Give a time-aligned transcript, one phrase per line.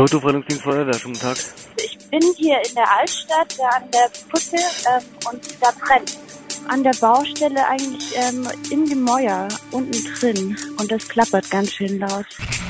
[0.00, 1.36] Autoverwaltungsdienst Feuerwehr, schönen Tag.
[1.76, 6.16] Ich bin hier in der Altstadt da an der Brücke ähm, und da brennt.
[6.68, 11.98] An der Baustelle eigentlich ähm, in dem Mäuer unten drin und das klappert ganz schön
[11.98, 12.24] laut.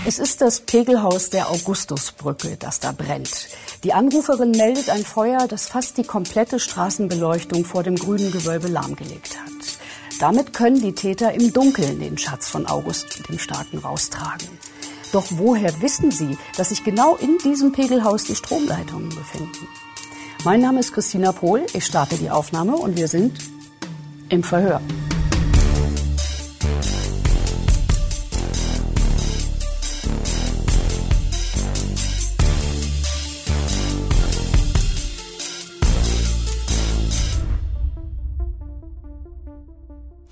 [0.04, 3.47] Es ist das Pegelhaus der Augustusbrücke, das da brennt.
[3.85, 9.38] Die Anruferin meldet ein Feuer, das fast die komplette Straßenbeleuchtung vor dem grünen Gewölbe lahmgelegt
[9.38, 9.78] hat.
[10.19, 14.49] Damit können die Täter im Dunkeln den Schatz von August dem Starken raustragen.
[15.13, 19.66] Doch woher wissen sie, dass sich genau in diesem Pegelhaus die Stromleitungen befinden?
[20.45, 23.38] Mein Name ist Christina Pohl, ich starte die Aufnahme und wir sind
[24.28, 24.80] im Verhör.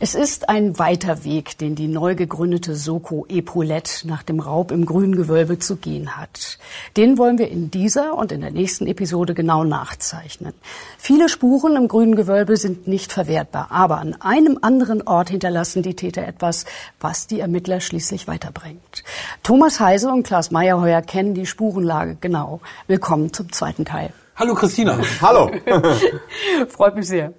[0.08, 4.86] Es ist ein weiter Weg, den die neu gegründete Soko Epaulette nach dem Raub im
[4.86, 6.56] Grüngewölbe zu gehen hat.
[6.96, 10.54] Den wollen wir in dieser und in der nächsten Episode genau nachzeichnen.
[10.96, 16.26] Viele Spuren im Grüngewölbe sind nicht verwertbar, aber an einem anderen Ort hinterlassen die Täter
[16.26, 16.64] etwas,
[17.00, 19.04] was die Ermittler schließlich weiterbringt.
[19.42, 22.62] Thomas Heise und Klaas Meyerheuer kennen die Spurenlage genau.
[22.86, 24.14] Willkommen zum zweiten Teil.
[24.36, 24.98] Hallo Christina.
[25.20, 25.50] Hallo.
[26.70, 27.34] Freut mich sehr.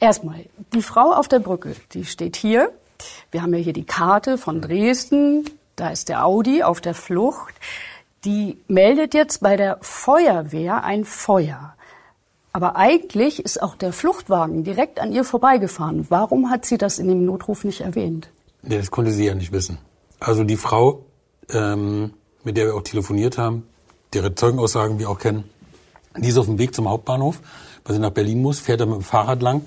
[0.00, 2.72] Erstmal, die Frau auf der Brücke, die steht hier.
[3.30, 5.44] Wir haben ja hier die Karte von Dresden.
[5.76, 7.54] Da ist der Audi auf der Flucht.
[8.24, 11.74] Die meldet jetzt bei der Feuerwehr ein Feuer.
[12.52, 16.06] Aber eigentlich ist auch der Fluchtwagen direkt an ihr vorbeigefahren.
[16.08, 18.30] Warum hat sie das in dem Notruf nicht erwähnt?
[18.62, 19.78] Nee, das konnte sie ja nicht wissen.
[20.18, 21.04] Also die Frau,
[21.50, 23.68] ähm, mit der wir auch telefoniert haben,
[24.12, 25.44] deren Zeugenaussagen wir auch kennen,
[26.16, 27.40] die ist auf dem Weg zum Hauptbahnhof
[27.88, 29.62] weil sie nach Berlin muss, fährt er mit dem Fahrrad lang.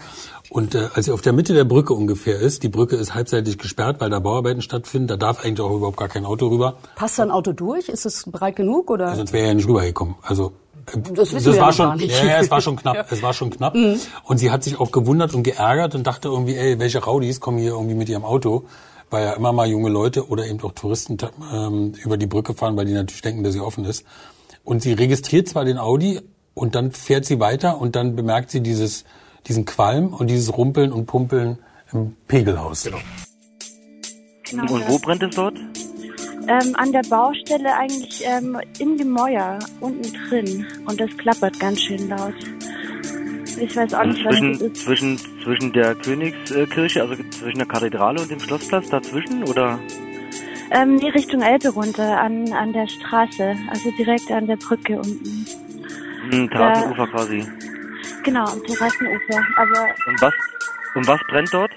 [0.49, 3.57] Und äh, als sie auf der Mitte der Brücke ungefähr ist, die Brücke ist halbseitig
[3.57, 6.75] gesperrt, weil da Bauarbeiten stattfinden, da darf eigentlich auch überhaupt gar kein Auto rüber.
[6.95, 7.89] Passt da ein Auto durch?
[7.89, 9.15] Ist es breit genug oder?
[9.15, 10.15] Sonst wäre er ja nicht rübergekommen.
[10.21, 10.51] Also
[10.93, 13.05] äh, Das das war schon, ja, ja, es war schon knapp, Ja.
[13.09, 13.73] es war schon knapp.
[13.73, 13.99] Mhm.
[14.23, 17.57] Und sie hat sich auch gewundert und geärgert und dachte irgendwie, ey, welche Raudis kommen
[17.57, 18.65] hier irgendwie mit ihrem Auto,
[19.09, 21.17] weil ja immer mal junge Leute oder eben auch Touristen
[21.53, 24.05] ähm, über die Brücke fahren, weil die natürlich denken, dass sie offen ist.
[24.63, 26.21] Und sie registriert zwar den Audi
[26.53, 29.05] und dann fährt sie weiter und dann bemerkt sie dieses,
[29.47, 31.57] diesen Qualm und dieses Rumpeln und Pumpeln
[31.91, 32.83] im Pegelhaus.
[32.83, 32.99] Genau.
[34.49, 35.57] Genau, Und wo brennt es dort?
[36.47, 41.81] Ähm, an der Baustelle eigentlich ähm, in dem Mäuer unten drin und das klappert ganz
[41.81, 42.33] schön laut.
[43.59, 44.83] Ich weiß auch nicht, was zwischen, das ist.
[44.83, 49.79] zwischen, zwischen der Königskirche, also zwischen der Kathedrale und dem Schlossplatz dazwischen, oder?
[50.71, 55.45] Ähm, nee, Richtung Elbe runter, an, an der Straße, also direkt an der Brücke unten.
[56.29, 57.45] Hm, Terrassenufer quasi.
[58.23, 59.43] Genau, am Terrassenufer.
[59.57, 60.33] Aber Und was,
[60.95, 61.71] und was brennt dort?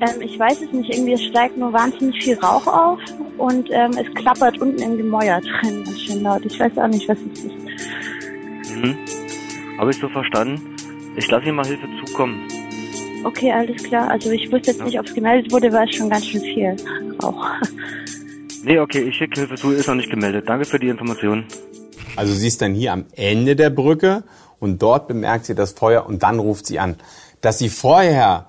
[0.00, 3.00] ähm, ich weiß es nicht, irgendwie es steigt nur wahnsinnig viel Rauch auf
[3.38, 6.44] und ähm, es klappert unten im Gemäuer drin ganz schön laut.
[6.44, 8.76] Ich weiß auch nicht, was es ist.
[8.76, 8.96] Mhm.
[9.78, 10.76] Habe ich so verstanden.
[11.16, 12.46] Ich lasse Ihnen mal Hilfe zukommen.
[13.24, 14.10] Okay, alles klar.
[14.10, 16.76] Also ich wusste jetzt nicht, ob es gemeldet wurde, war es schon ganz schön viel
[17.22, 17.46] Rauch.
[18.64, 20.48] Nee, okay, ich schicke Hilfe zu, ist noch nicht gemeldet.
[20.48, 21.44] Danke für die Information.
[22.16, 24.24] Also sie ist dann hier am Ende der Brücke
[24.58, 26.96] und dort bemerkt sie das Feuer und dann ruft sie an.
[27.40, 28.46] Dass sie vorher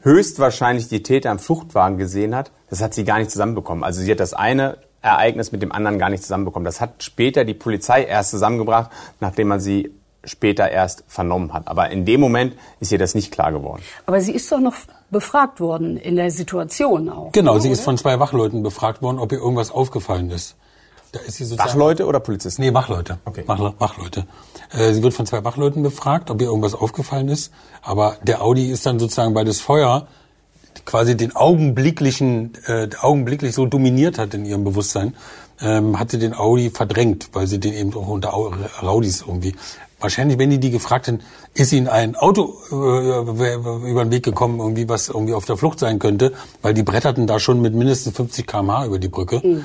[0.00, 3.84] höchstwahrscheinlich die Täter im Fluchtwagen gesehen hat, das hat sie gar nicht zusammenbekommen.
[3.84, 6.64] Also sie hat das eine Ereignis mit dem anderen gar nicht zusammenbekommen.
[6.64, 9.90] Das hat später die Polizei erst zusammengebracht, nachdem man sie
[10.24, 11.66] später erst vernommen hat.
[11.68, 13.82] Aber in dem Moment ist ihr das nicht klar geworden.
[14.06, 14.74] Aber sie ist doch noch
[15.10, 17.32] befragt worden in der Situation auch.
[17.32, 17.60] Genau, oder?
[17.62, 20.56] sie ist von zwei Wachleuten befragt worden, ob ihr irgendwas aufgefallen ist.
[21.12, 22.62] Da ist sie sozusagen Wachleute oder Polizisten?
[22.62, 23.18] Nee, Wachleute.
[23.24, 23.42] Okay.
[23.46, 24.26] Wachle- Wachleute.
[24.72, 27.52] Äh, sie wird von zwei Wachleuten befragt, ob ihr irgendwas aufgefallen ist.
[27.82, 30.06] Aber der Audi ist dann sozusagen, weil das Feuer
[30.84, 35.16] quasi den augenblicklichen, äh, augenblicklich so dominiert hat in ihrem Bewusstsein,
[35.60, 38.52] ähm, hat sie den Audi verdrängt, weil sie den eben auch unter Au-
[38.82, 39.54] Raudis irgendwie.
[40.00, 41.20] Wahrscheinlich, wenn die die gefragt hätten,
[41.54, 42.74] ist ihnen ein Auto äh,
[43.90, 47.26] über den Weg gekommen, irgendwie was irgendwie auf der Flucht sein könnte, weil die bretterten
[47.26, 49.62] da schon mit mindestens 50 km/h über die Brücke,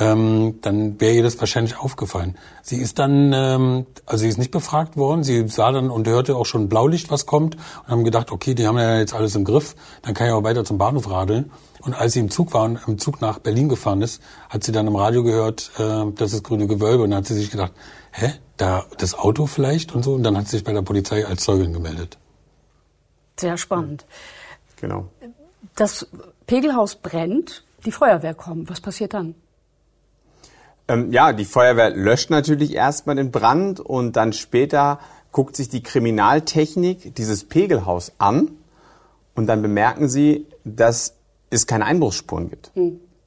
[0.00, 2.36] ähm, dann wäre ihr das wahrscheinlich aufgefallen.
[2.62, 6.36] Sie ist dann, ähm, also sie ist nicht befragt worden, sie sah dann und hörte
[6.36, 9.44] auch schon Blaulicht, was kommt und haben gedacht, okay, die haben ja jetzt alles im
[9.44, 11.50] Griff, dann kann ich auch weiter zum Bahnhof radeln.
[11.86, 14.72] Und als sie im Zug war und im Zug nach Berlin gefahren ist, hat sie
[14.72, 17.04] dann im Radio gehört, äh, das ist grüne Gewölbe.
[17.04, 17.72] Und dann hat sie sich gedacht,
[18.10, 20.14] hä, da das Auto vielleicht und so.
[20.14, 22.18] Und dann hat sie sich bei der Polizei als Zeugin gemeldet.
[23.38, 24.04] Sehr spannend.
[24.80, 25.08] Genau.
[25.76, 26.08] Das
[26.46, 28.68] Pegelhaus brennt, die Feuerwehr kommt.
[28.68, 29.36] Was passiert dann?
[30.88, 34.98] Ähm, ja, die Feuerwehr löscht natürlich erstmal den Brand und dann später
[35.30, 38.50] guckt sich die Kriminaltechnik dieses Pegelhaus an
[39.34, 41.15] und dann bemerken sie, dass
[41.50, 42.72] es keine Einbruchsspuren gibt.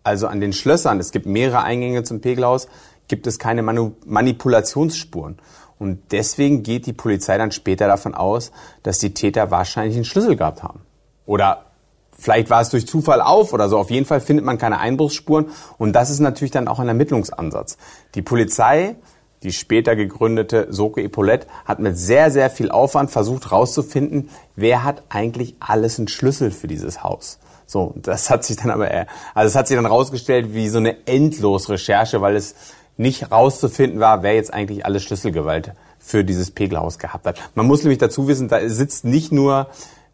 [0.04, 2.68] Also an den Schlössern, es gibt mehrere Eingänge zum Pegelhaus,
[3.08, 5.38] gibt es keine Manu Manipulationsspuren.
[5.78, 8.52] Und deswegen geht die Polizei dann später davon aus,
[8.84, 10.82] dass die Täter wahrscheinlich einen Schlüssel gehabt haben.
[11.26, 11.66] Oder
[12.12, 13.78] vielleicht war es durch Zufall auf oder so.
[13.78, 15.48] Auf jeden Fall findet man keine Einbruchsspuren.
[15.78, 17.78] Und das ist natürlich dann auch ein Ermittlungsansatz.
[18.16, 18.96] Die Polizei,
[19.42, 25.04] die später gegründete Soko Epaulette, hat mit sehr, sehr viel Aufwand versucht herauszufinden, wer hat
[25.08, 27.40] eigentlich alles einen Schlüssel für dieses Haus.
[27.70, 28.90] So, das hat sich dann aber,
[29.36, 32.56] also es hat sich dann rausgestellt wie so eine endlos Recherche, weil es
[32.98, 37.38] nicht rauszufinden war, wer jetzt eigentlich alle Schlüsselgewalt für dieses Pegelhaus gehabt hat.
[37.54, 39.68] Man muss nämlich dazu wissen, da sitzt nicht nur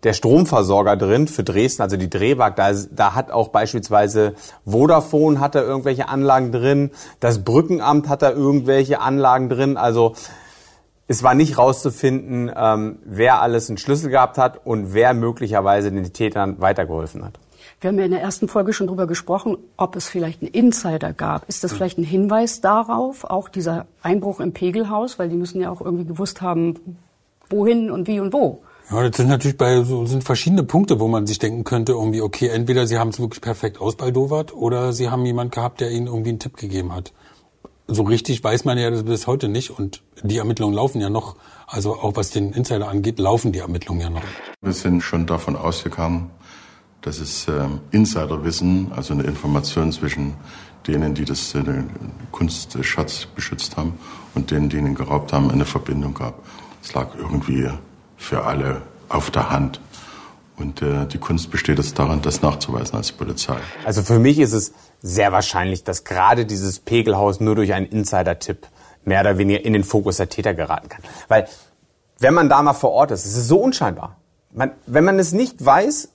[0.03, 4.35] der Stromversorger drin für Dresden, also die Drehwag, da, da hat auch beispielsweise
[4.65, 6.91] Vodafone hat da irgendwelche Anlagen drin,
[7.21, 10.13] das Brückenamt hat da irgendwelche Anlagen drin, also
[11.07, 16.11] es war nicht rauszufinden, ähm, wer alles einen Schlüssel gehabt hat und wer möglicherweise den
[16.11, 17.39] Tätern weitergeholfen hat.
[17.81, 21.13] Wir haben ja in der ersten Folge schon darüber gesprochen, ob es vielleicht einen Insider
[21.13, 21.47] gab.
[21.49, 25.19] Ist das vielleicht ein Hinweis darauf, auch dieser Einbruch im Pegelhaus?
[25.19, 26.97] Weil die müssen ja auch irgendwie gewusst haben,
[27.49, 28.61] wohin und wie und wo.
[28.91, 32.21] Ja, das sind natürlich bei so sind verschiedene Punkte, wo man sich denken könnte, irgendwie,
[32.21, 36.05] okay, entweder sie haben es wirklich perfekt ausbaldowert oder sie haben jemand gehabt, der ihnen
[36.05, 37.11] irgendwie einen Tipp gegeben hat.
[37.87, 41.35] So richtig weiß man ja das bis heute nicht und die Ermittlungen laufen ja noch.
[41.67, 44.23] Also auch was den Insider angeht, laufen die Ermittlungen ja noch.
[44.61, 46.29] Wir sind schon davon ausgegangen,
[47.05, 50.33] das ist äh, Insiderwissen, also eine Information zwischen
[50.87, 51.61] denen, die das äh,
[52.31, 53.99] Kunstschatz beschützt haben
[54.33, 56.39] und denen, die ihn geraubt haben, eine Verbindung gab.
[56.83, 57.69] Es lag irgendwie
[58.17, 59.79] für alle auf der Hand.
[60.57, 63.57] Und äh, die Kunst besteht jetzt daran, das nachzuweisen als Polizei.
[63.85, 68.67] Also für mich ist es sehr wahrscheinlich, dass gerade dieses Pegelhaus nur durch einen Insider-Tipp
[69.03, 71.03] mehr oder weniger in den Fokus der Täter geraten kann.
[71.27, 71.47] Weil
[72.17, 74.17] wenn man da mal vor Ort ist, es ist so unscheinbar.
[74.51, 76.09] Man, wenn man es nicht weiß,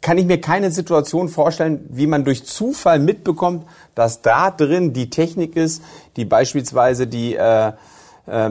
[0.00, 5.10] kann ich mir keine Situation vorstellen, wie man durch Zufall mitbekommt, dass da drin die
[5.10, 5.82] Technik ist,
[6.16, 7.72] die beispielsweise die, äh,
[8.26, 8.50] äh,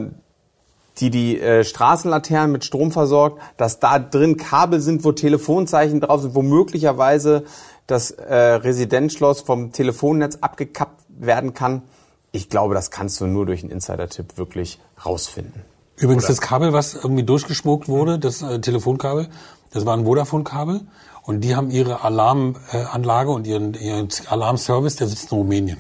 [1.00, 6.22] die, die äh, Straßenlaternen mit Strom versorgt, dass da drin Kabel sind, wo Telefonzeichen drauf
[6.22, 7.44] sind, wo möglicherweise
[7.88, 11.82] das äh, Residenzschloss vom Telefonnetz abgekappt werden kann.
[12.32, 15.64] Ich glaube, das kannst du nur durch einen Insider-Tipp wirklich rausfinden.
[15.98, 16.34] Übrigens, Oder?
[16.34, 19.28] das Kabel, was irgendwie durchgeschmuckt wurde, das äh, Telefonkabel,
[19.72, 20.82] das war ein Vodafone-Kabel
[21.24, 25.78] und die haben ihre Alarmanlage und ihren, ihren Alarmservice, der sitzt in Rumänien.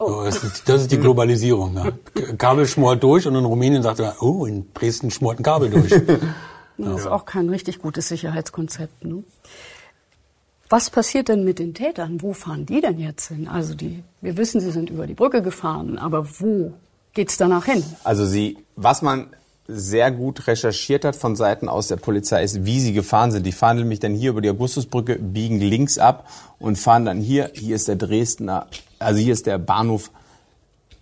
[0.00, 0.22] Oh.
[0.24, 1.74] das, ist, das, ist, die Globalisierung.
[1.74, 1.92] Ne?
[2.38, 5.92] Kabel schmort durch und in Rumänien sagt er, oh, in Dresden schmort ein Kabel durch.
[6.80, 9.04] Das ist auch kein richtig gutes Sicherheitskonzept.
[9.04, 9.24] Ne?
[10.68, 12.22] Was passiert denn mit den Tätern?
[12.22, 13.48] Wo fahren die denn jetzt hin?
[13.48, 16.74] Also die, wir wissen, sie sind über die Brücke gefahren, aber wo
[17.14, 17.82] geht's danach hin?
[18.04, 19.30] Also sie, was man
[19.68, 23.44] sehr gut recherchiert hat von Seiten aus der Polizei ist, wie sie gefahren sind.
[23.44, 26.26] Die fahren nämlich dann hier über die Augustusbrücke, biegen links ab
[26.58, 28.66] und fahren dann hier, hier ist der Dresdner,
[28.98, 30.10] also hier ist der Bahnhof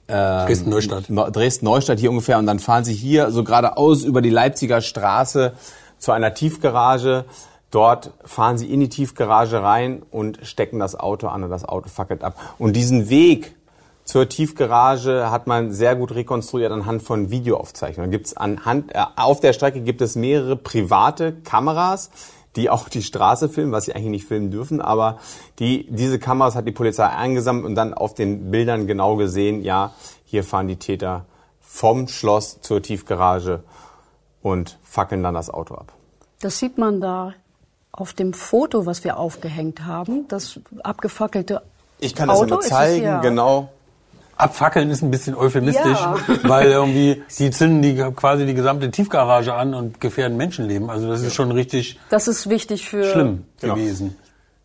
[0.09, 1.05] ähm, Dresden-Neustadt.
[1.09, 5.53] Dresden-Neustadt hier ungefähr und dann fahren sie hier so geradeaus über die Leipziger Straße
[5.99, 7.25] zu einer Tiefgarage.
[7.71, 11.89] Dort fahren sie in die Tiefgarage rein und stecken das Auto an und das Auto
[11.89, 12.37] fackelt ab.
[12.59, 13.55] Und diesen Weg
[14.07, 18.13] zur Tiefgarage hat man sehr gut rekonstruiert anhand von Videoaufzeichnungen.
[18.13, 22.11] Gibt's anhand, äh, auf der Strecke gibt es mehrere private Kameras,
[22.55, 25.19] die auch die Straße filmen, was sie eigentlich nicht filmen dürfen, aber
[25.59, 29.93] die, diese Kameras hat die Polizei eingesammelt und dann auf den Bildern genau gesehen, ja,
[30.25, 31.27] hier fahren die Täter
[31.61, 33.65] vom Schloss zur Tiefgarage
[34.41, 35.93] und fackeln dann das Auto ab.
[36.41, 37.35] Das sieht man da
[37.91, 41.63] auf dem Foto, was wir aufgehängt haben, das abgefackelte
[41.99, 43.71] ich kann das Auto, immer zeigen, ja genau.
[44.37, 46.17] Abfackeln ist ein bisschen euphemistisch, ja.
[46.43, 50.91] weil irgendwie die zünden die quasi die gesamte Tiefgarage an und gefährden Menschenleben.
[50.91, 51.99] Also das ist schon richtig.
[52.11, 53.75] Das ist wichtig für schlimm genau.
[53.75, 54.17] gewesen.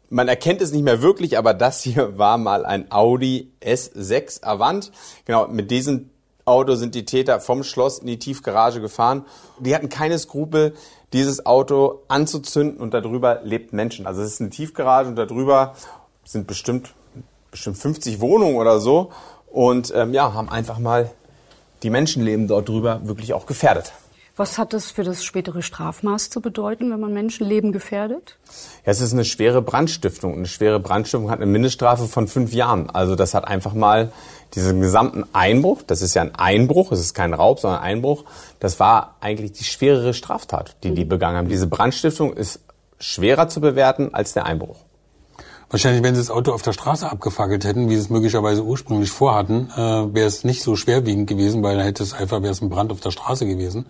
[0.10, 4.92] Man erkennt es nicht mehr wirklich, aber das hier war mal ein Audi S6 Avant.
[5.24, 6.10] Genau, mit diesem
[6.44, 9.24] Auto sind die Täter vom Schloss in die Tiefgarage gefahren.
[9.60, 10.74] Die hatten keine Skrupel,
[11.14, 14.06] dieses Auto anzuzünden und darüber lebt Menschen.
[14.06, 15.76] Also es ist eine Tiefgarage und darüber
[16.26, 16.94] sind bestimmt
[17.52, 19.12] bestimmt 50 Wohnungen oder so
[19.52, 21.12] und ähm, ja, haben einfach mal
[21.84, 23.92] die Menschenleben dort drüber wirklich auch gefährdet.
[24.38, 28.38] Was hat das für das spätere Strafmaß zu bedeuten, wenn man Menschenleben gefährdet?
[28.86, 30.36] Ja, es ist eine schwere Brandstiftung.
[30.36, 32.90] Eine schwere Brandstiftung hat eine Mindeststrafe von fünf Jahren.
[32.90, 34.12] Also das hat einfach mal
[34.54, 38.26] diesen gesamten Einbruch, das ist ja ein Einbruch, es ist kein Raub, sondern Einbruch,
[38.60, 41.50] das war eigentlich die schwerere Straftat, die die begangen haben.
[41.50, 42.60] Diese Brandstiftung ist
[43.00, 44.78] schwerer zu bewerten als der Einbruch.
[45.72, 49.10] Wahrscheinlich, wenn sie das Auto auf der Straße abgefackelt hätten, wie sie es möglicherweise ursprünglich
[49.10, 52.62] vorhatten, äh, wäre es nicht so schwerwiegend gewesen, weil dann hätte es einfach wäre es
[52.62, 53.86] ein Brand auf der Straße gewesen.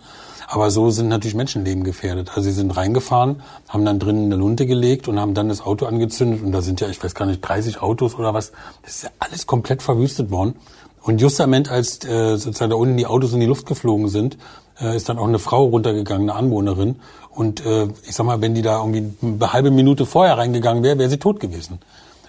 [0.48, 2.30] Aber so sind natürlich Menschenleben gefährdet.
[2.36, 5.88] Also sie sind reingefahren, haben dann drinnen eine Lunte gelegt und haben dann das Auto
[5.88, 6.44] angezündet.
[6.44, 8.52] Und da sind ja, ich weiß gar nicht, 30 Autos oder was.
[8.84, 10.56] Das ist ja alles komplett verwüstet worden.
[11.02, 14.38] Und justament als äh, sozusagen da unten die Autos in die Luft geflogen sind,
[14.82, 16.98] äh, ist dann auch eine Frau runtergegangen, eine Anwohnerin.
[17.30, 20.98] Und äh, ich sag mal, wenn die da irgendwie eine halbe Minute vorher reingegangen wäre,
[21.00, 21.80] wäre sie tot gewesen.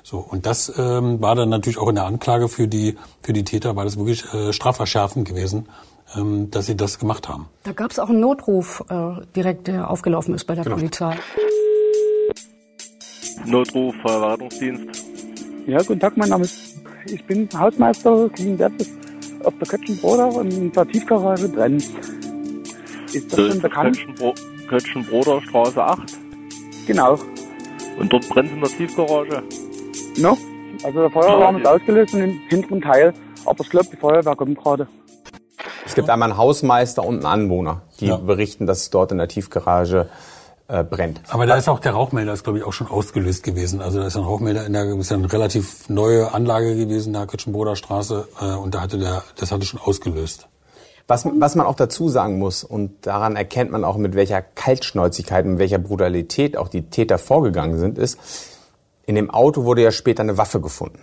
[0.03, 3.45] So und das ähm, war dann natürlich auch in der Anklage für die für die
[3.45, 5.69] Täter war das wirklich äh, strafverschärfend gewesen,
[6.17, 7.47] ähm, dass sie das gemacht haben.
[7.63, 10.77] Da gab es auch einen Notruf äh, direkt, der aufgelaufen ist bei der genau.
[10.77, 11.17] Polizei.
[13.47, 15.05] Notruf, Verwaltungsdienst.
[15.67, 16.77] Ja, guten Tag, mein Name ist.
[17.07, 18.73] Ich bin Hausmeister Wert
[19.45, 21.83] auf der Kötschenbroder in der Tiefgarage drin.
[23.13, 23.97] Ist das, das schon bekannt?
[23.97, 24.35] Kötschenbro
[24.69, 26.01] Kötschenbroder Straße 8.
[26.87, 27.19] Genau.
[27.99, 29.43] Und dort brennt in der Tiefgarage?
[30.17, 30.37] No.
[30.83, 33.13] Also der Feueralarm ist ausgelöst und im hinteren Teil.
[33.45, 34.89] Aber ich glaube, die Feuerwehr kommt gerade.
[35.85, 38.17] Es gibt einmal einen Hausmeister und einen Anwohner, die ja.
[38.17, 40.09] berichten, dass es dort in der Tiefgarage
[40.69, 41.21] äh, brennt.
[41.29, 43.83] Aber da ist auch der Rauchmelder, ist glaube ich auch schon ausgelöst gewesen.
[43.83, 47.13] Also da ist ein Rauchmelder in der, ist ja eine relativ neue Anlage gewesen, in
[47.13, 50.49] der Kötschenbroder Straße, äh, und da hatte der, das hatte schon ausgelöst.
[51.09, 55.45] Was, was man auch dazu sagen muss, und daran erkennt man auch, mit welcher Kaltschnäuzigkeit,
[55.45, 58.19] mit welcher Brutalität auch die Täter vorgegangen sind, ist,
[59.05, 61.01] in dem Auto wurde ja später eine Waffe gefunden.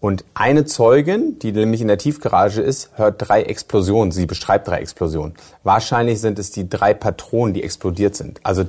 [0.00, 4.12] Und eine Zeugin, die nämlich in der Tiefgarage ist, hört drei Explosionen.
[4.12, 5.34] Sie beschreibt drei Explosionen.
[5.62, 8.40] Wahrscheinlich sind es die drei Patronen, die explodiert sind.
[8.42, 8.64] Also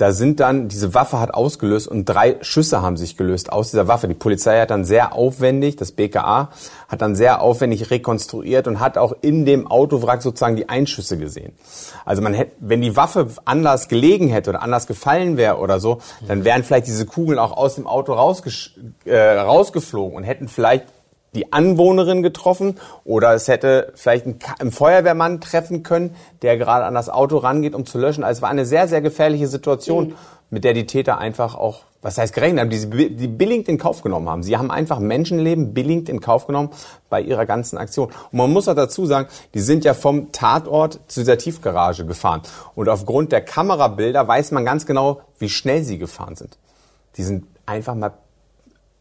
[0.00, 3.86] da sind dann, diese Waffe hat ausgelöst und drei Schüsse haben sich gelöst aus dieser
[3.86, 4.08] Waffe.
[4.08, 6.48] Die Polizei hat dann sehr aufwendig, das BKA
[6.88, 11.52] hat dann sehr aufwendig rekonstruiert und hat auch in dem Autowrack sozusagen die Einschüsse gesehen.
[12.06, 15.98] Also man hätte, wenn die Waffe anders gelegen hätte oder anders gefallen wäre oder so,
[16.26, 18.14] dann wären vielleicht diese Kugeln auch aus dem Auto
[19.04, 20.86] äh, rausgeflogen und hätten vielleicht
[21.34, 27.08] die Anwohnerin getroffen oder es hätte vielleicht einen, Feuerwehrmann treffen können, der gerade an das
[27.08, 28.24] Auto rangeht, um zu löschen.
[28.24, 30.14] Also es war eine sehr, sehr gefährliche Situation, mhm.
[30.50, 33.78] mit der die Täter einfach auch, was heißt gerechnet haben, die, sie die billigend in
[33.78, 34.42] Kauf genommen haben.
[34.42, 36.70] Sie haben einfach Menschenleben billigend in Kauf genommen
[37.10, 38.08] bei ihrer ganzen Aktion.
[38.08, 42.42] Und man muss auch dazu sagen, die sind ja vom Tatort zu dieser Tiefgarage gefahren.
[42.74, 46.58] Und aufgrund der Kamerabilder weiß man ganz genau, wie schnell sie gefahren sind.
[47.16, 48.12] Die sind einfach mal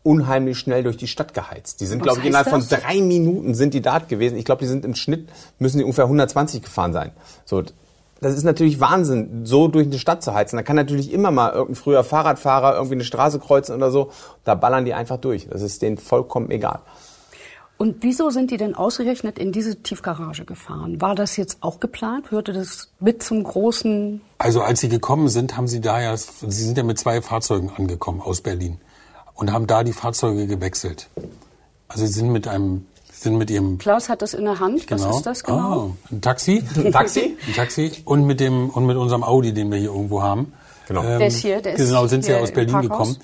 [0.09, 1.81] unheimlich schnell durch die Stadt geheizt.
[1.81, 4.39] Die sind, glaube ich, innerhalb von drei Minuten sind die dort gewesen.
[4.39, 7.11] Ich glaube, die sind im Schnitt, müssen die ungefähr 120 gefahren sein.
[7.45, 7.61] So,
[8.19, 10.57] das ist natürlich Wahnsinn, so durch eine Stadt zu heizen.
[10.57, 14.09] Da kann natürlich immer mal irgendein früher Fahrradfahrer irgendwie eine Straße kreuzen oder so.
[14.45, 15.47] Da ballern die einfach durch.
[15.47, 16.79] Das ist denen vollkommen egal.
[17.77, 20.99] Und wieso sind die denn ausgerechnet in diese Tiefgarage gefahren?
[20.99, 22.31] War das jetzt auch geplant?
[22.31, 24.21] Hörte das mit zum großen?
[24.39, 27.71] Also als sie gekommen sind, haben sie da ja, sie sind ja mit zwei Fahrzeugen
[27.77, 28.79] angekommen aus Berlin
[29.39, 31.07] und haben da die Fahrzeuge gewechselt.
[31.87, 34.87] Also sie sind mit einem sind mit ihrem Klaus hat das in der Hand.
[34.87, 35.09] Genau.
[35.09, 35.75] Was ist das genau?
[35.75, 36.63] Oh, ein Taxi.
[36.75, 37.37] Ein Taxi?
[37.47, 40.53] Ein Taxi und mit dem und mit unserem Audi, den wir hier irgendwo haben.
[40.87, 41.03] Genau.
[41.03, 41.61] Ähm, der ist hier.
[41.61, 43.17] Der genau, sind sie ja aus Berlin gekommen.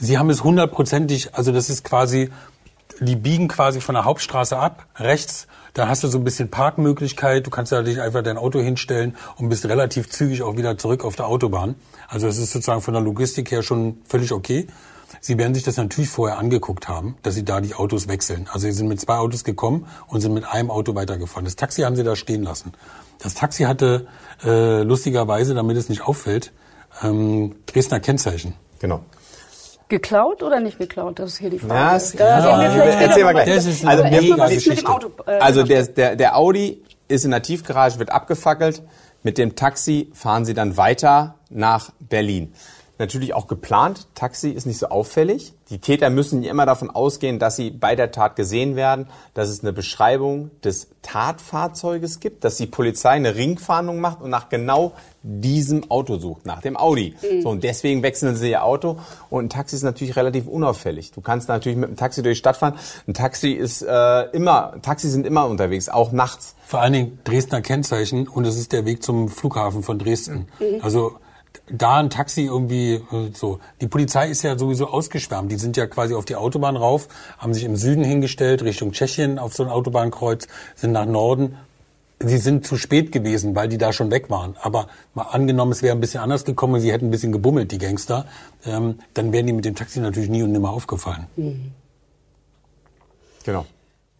[0.00, 2.30] Sie haben es hundertprozentig, also das ist quasi,
[3.00, 5.46] die biegen quasi von der Hauptstraße ab, rechts.
[5.74, 7.46] Da hast du so ein bisschen Parkmöglichkeit.
[7.46, 11.04] Du kannst da dich einfach dein Auto hinstellen und bist relativ zügig auch wieder zurück
[11.04, 11.76] auf der Autobahn.
[12.08, 14.66] Also es ist sozusagen von der Logistik her schon völlig okay.
[15.20, 18.48] Sie werden sich das natürlich vorher angeguckt haben, dass Sie da die Autos wechseln.
[18.52, 21.44] Also Sie sind mit zwei Autos gekommen und sind mit einem Auto weitergefahren.
[21.44, 22.72] Das Taxi haben Sie da stehen lassen.
[23.18, 24.06] Das Taxi hatte
[24.44, 26.52] äh, lustigerweise, damit es nicht auffällt,
[27.02, 28.54] ähm, Dresdner Kennzeichen.
[28.78, 29.00] Genau.
[29.88, 31.18] Geklaut oder nicht geklaut?
[31.18, 31.74] Das ist hier die Frage.
[31.74, 33.46] Ja, das, ja, ja, erzähl mal gleich.
[33.46, 37.42] Das ist also, der, mit Auto, äh, also der, der, der Audi ist in der
[37.42, 38.82] Tiefgarage, wird abgefackelt.
[39.22, 42.52] Mit dem Taxi fahren sie dann weiter nach Berlin
[42.98, 44.06] natürlich auch geplant.
[44.14, 45.52] Taxi ist nicht so auffällig.
[45.70, 49.60] Die Täter müssen immer davon ausgehen, dass sie bei der Tat gesehen werden, dass es
[49.60, 55.90] eine Beschreibung des Tatfahrzeuges gibt, dass die Polizei eine Ringfahndung macht und nach genau diesem
[55.90, 57.16] Auto sucht, nach dem Audi.
[57.20, 57.42] Mhm.
[57.42, 58.98] So, und deswegen wechseln sie ihr Auto.
[59.28, 61.10] Und ein Taxi ist natürlich relativ unauffällig.
[61.10, 62.74] Du kannst natürlich mit einem Taxi durch die Stadt fahren.
[63.08, 66.54] Ein Taxi ist äh, immer, Taxis sind immer unterwegs, auch nachts.
[66.64, 70.46] Vor allen Dingen Dresdner Kennzeichen und es ist der Weg zum Flughafen von Dresden.
[70.60, 70.80] Mhm.
[70.80, 71.18] Also
[71.68, 73.60] da ein Taxi irgendwie äh, so.
[73.80, 75.50] Die Polizei ist ja sowieso ausgeschwärmt.
[75.50, 77.08] Die sind ja quasi auf die Autobahn rauf,
[77.38, 81.56] haben sich im Süden hingestellt, Richtung Tschechien auf so ein Autobahnkreuz, sind nach Norden.
[82.18, 84.56] Sie sind zu spät gewesen, weil die da schon weg waren.
[84.62, 87.78] Aber mal angenommen, es wäre ein bisschen anders gekommen, sie hätten ein bisschen gebummelt, die
[87.78, 88.26] Gangster,
[88.64, 91.26] ähm, dann wären die mit dem Taxi natürlich nie und nimmer aufgefallen.
[91.36, 91.72] Mhm.
[93.44, 93.66] Genau.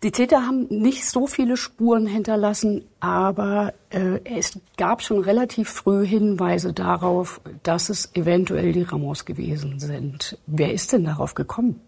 [0.02, 6.06] Die Täter haben nicht so viele Spuren hinterlassen, aber äh, es gab schon relativ früh
[6.06, 10.38] Hinweise darauf, dass es eventuell die Ramos gewesen sind.
[10.46, 11.80] Wer ist denn darauf gekommen?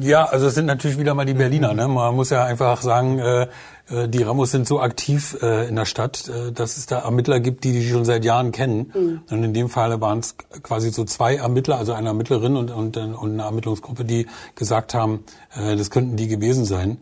[0.00, 1.72] Ja, also es sind natürlich wieder mal die Berliner.
[1.72, 1.88] Ne?
[1.88, 3.48] Man muss ja einfach sagen, äh,
[3.88, 7.40] äh, die Ramos sind so aktiv äh, in der Stadt, äh, dass es da Ermittler
[7.40, 8.92] gibt, die die schon seit Jahren kennen.
[8.94, 9.22] Mhm.
[9.30, 12.96] Und in dem Fall waren es quasi so zwei Ermittler, also eine Ermittlerin und, und,
[12.96, 15.24] und eine Ermittlungsgruppe, die gesagt haben,
[15.56, 16.98] äh, das könnten die gewesen sein.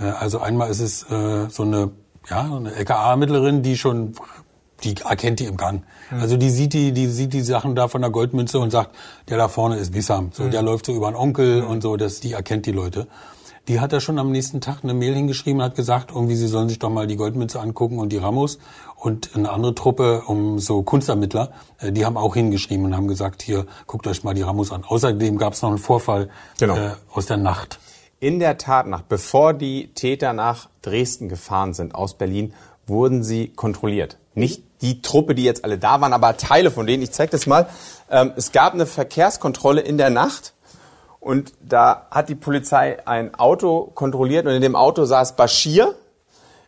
[0.00, 1.90] Äh, also einmal ist es äh, so eine
[2.30, 4.14] ja, eine LKA-Ermittlerin, die schon
[4.84, 5.84] die erkennt die im Gang.
[6.20, 8.94] Also die sieht die, die sieht die Sachen da von der Goldmünze und sagt,
[9.28, 10.30] der da vorne ist Wissam.
[10.32, 13.06] So, der läuft so über einen Onkel und so, das, die erkennt die Leute.
[13.68, 16.48] Die hat er schon am nächsten Tag eine Mail hingeschrieben und hat gesagt, irgendwie sie
[16.48, 18.58] sollen sich doch mal die Goldmünze angucken und die Ramos.
[18.96, 23.40] Und eine andere Truppe um so Kunstermittler, äh, die haben auch hingeschrieben und haben gesagt,
[23.40, 24.82] hier, guckt euch mal die Ramos an.
[24.84, 26.28] Außerdem gab es noch einen Vorfall
[26.58, 26.76] genau.
[26.76, 27.78] äh, aus der Nacht.
[28.18, 32.54] In der Tat nach, bevor die Täter nach Dresden gefahren sind aus Berlin,
[32.86, 34.18] wurden sie kontrolliert.
[34.34, 37.02] Nicht die Truppe, die jetzt alle da waren, aber Teile von denen.
[37.02, 37.66] Ich zeige das mal.
[38.10, 40.52] Ähm, es gab eine Verkehrskontrolle in der Nacht
[41.20, 45.94] und da hat die Polizei ein Auto kontrolliert und in dem Auto saß Bashir,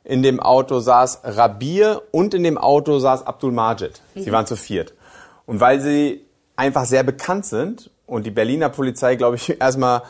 [0.04, 4.00] in dem Auto saß Rabir und in dem Auto saß Abdul Majid.
[4.14, 4.94] Sie waren zu viert.
[5.46, 6.24] Und weil sie
[6.56, 10.02] einfach sehr bekannt sind und die Berliner Polizei, glaube ich, erstmal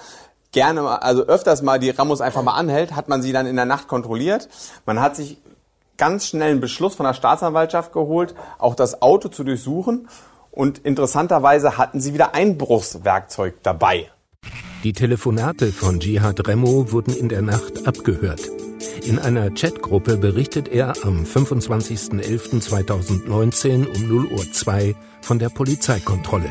[0.52, 3.64] gerne also öfters mal die Ramos einfach mal anhält, hat man sie dann in der
[3.64, 4.48] Nacht kontrolliert.
[4.86, 5.38] Man hat sich
[5.96, 10.08] ganz schnell einen Beschluss von der Staatsanwaltschaft geholt, auch das Auto zu durchsuchen.
[10.50, 14.10] Und interessanterweise hatten sie wieder Einbruchswerkzeug dabei.
[14.84, 18.40] Die Telefonate von Jihad Remo wurden in der Nacht abgehört.
[19.04, 26.50] In einer Chatgruppe berichtet er am 25.11.2019 um 0 Uhr 2 von der Polizeikontrolle.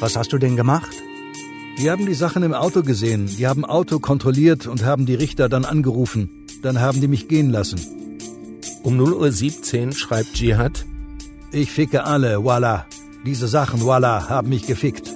[0.00, 0.96] Was hast du denn gemacht?
[1.78, 3.26] Die haben die Sachen im Auto gesehen.
[3.26, 6.37] Die haben Auto kontrolliert und haben die Richter dann angerufen.
[6.62, 7.80] Dann haben die mich gehen lassen.
[8.82, 10.84] Um 0.17 Uhr schreibt Jihad.
[11.52, 12.86] Ich ficke alle, voila.
[13.24, 15.12] Diese Sachen, voila, haben mich gefickt.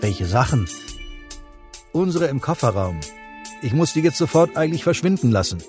[0.00, 0.68] Welche Sachen?
[1.92, 3.00] Unsere im Kofferraum.
[3.62, 5.62] Ich muss die jetzt sofort eigentlich verschwinden lassen.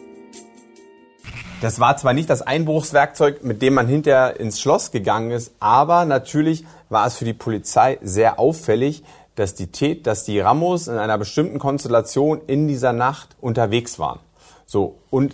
[1.61, 6.05] Das war zwar nicht das Einbruchswerkzeug, mit dem man hinterher ins Schloss gegangen ist, aber
[6.05, 10.97] natürlich war es für die Polizei sehr auffällig, dass die, Tät, dass die Ramos in
[10.97, 14.19] einer bestimmten Konstellation in dieser Nacht unterwegs waren.
[14.67, 15.33] So und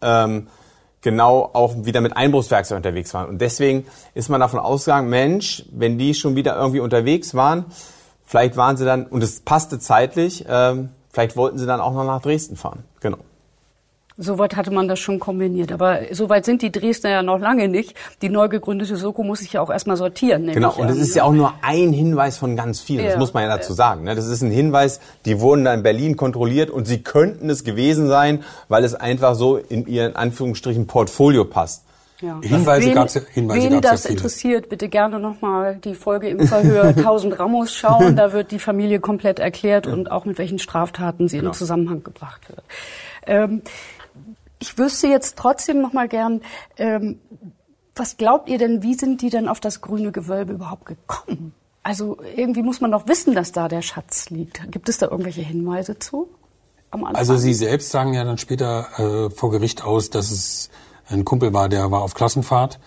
[0.00, 0.48] ähm,
[1.02, 3.28] genau auch wieder mit Einbruchswerkzeug unterwegs waren.
[3.28, 7.66] Und deswegen ist man davon ausgegangen, Mensch, wenn die schon wieder irgendwie unterwegs waren,
[8.24, 12.04] vielleicht waren sie dann, und es passte zeitlich, ähm, vielleicht wollten sie dann auch noch
[12.04, 12.84] nach Dresden fahren.
[13.00, 13.18] Genau.
[14.16, 15.72] Soweit hatte man das schon kombiniert.
[15.72, 17.94] Aber soweit sind die Dresdner ja noch lange nicht.
[18.20, 20.46] Die neu gegründete Soko muss sich ja auch erstmal sortieren.
[20.46, 23.06] Genau, und das ist ja auch nur ein Hinweis von ganz vielen.
[23.06, 24.04] Das muss man ja dazu sagen.
[24.04, 24.14] Ne?
[24.14, 28.08] Das ist ein Hinweis, die wurden da in Berlin kontrolliert und sie könnten es gewesen
[28.08, 31.84] sein, weil es einfach so in ihren Anführungsstrichen Portfolio passt.
[32.22, 32.38] Ja.
[32.40, 36.46] Hinweise gab es ja, Hinweise wen das ja interessiert, bitte gerne nochmal die Folge im
[36.46, 38.14] Verhör 1000 Ramos schauen.
[38.14, 39.92] Da wird die Familie komplett erklärt ja.
[39.92, 41.50] und auch mit welchen Straftaten sie genau.
[41.50, 42.62] in Zusammenhang gebracht wird.
[43.26, 43.62] Ähm,
[44.62, 46.40] ich wüsste jetzt trotzdem noch mal gern,
[46.76, 47.18] ähm,
[47.96, 51.52] was glaubt ihr denn, wie sind die denn auf das grüne Gewölbe überhaupt gekommen?
[51.82, 54.70] Also irgendwie muss man doch wissen, dass da der Schatz liegt.
[54.70, 56.28] Gibt es da irgendwelche Hinweise zu?
[56.92, 60.70] Also Sie selbst sagen ja dann später äh, vor Gericht aus, dass es
[61.08, 62.78] ein Kumpel war, der war auf Klassenfahrt,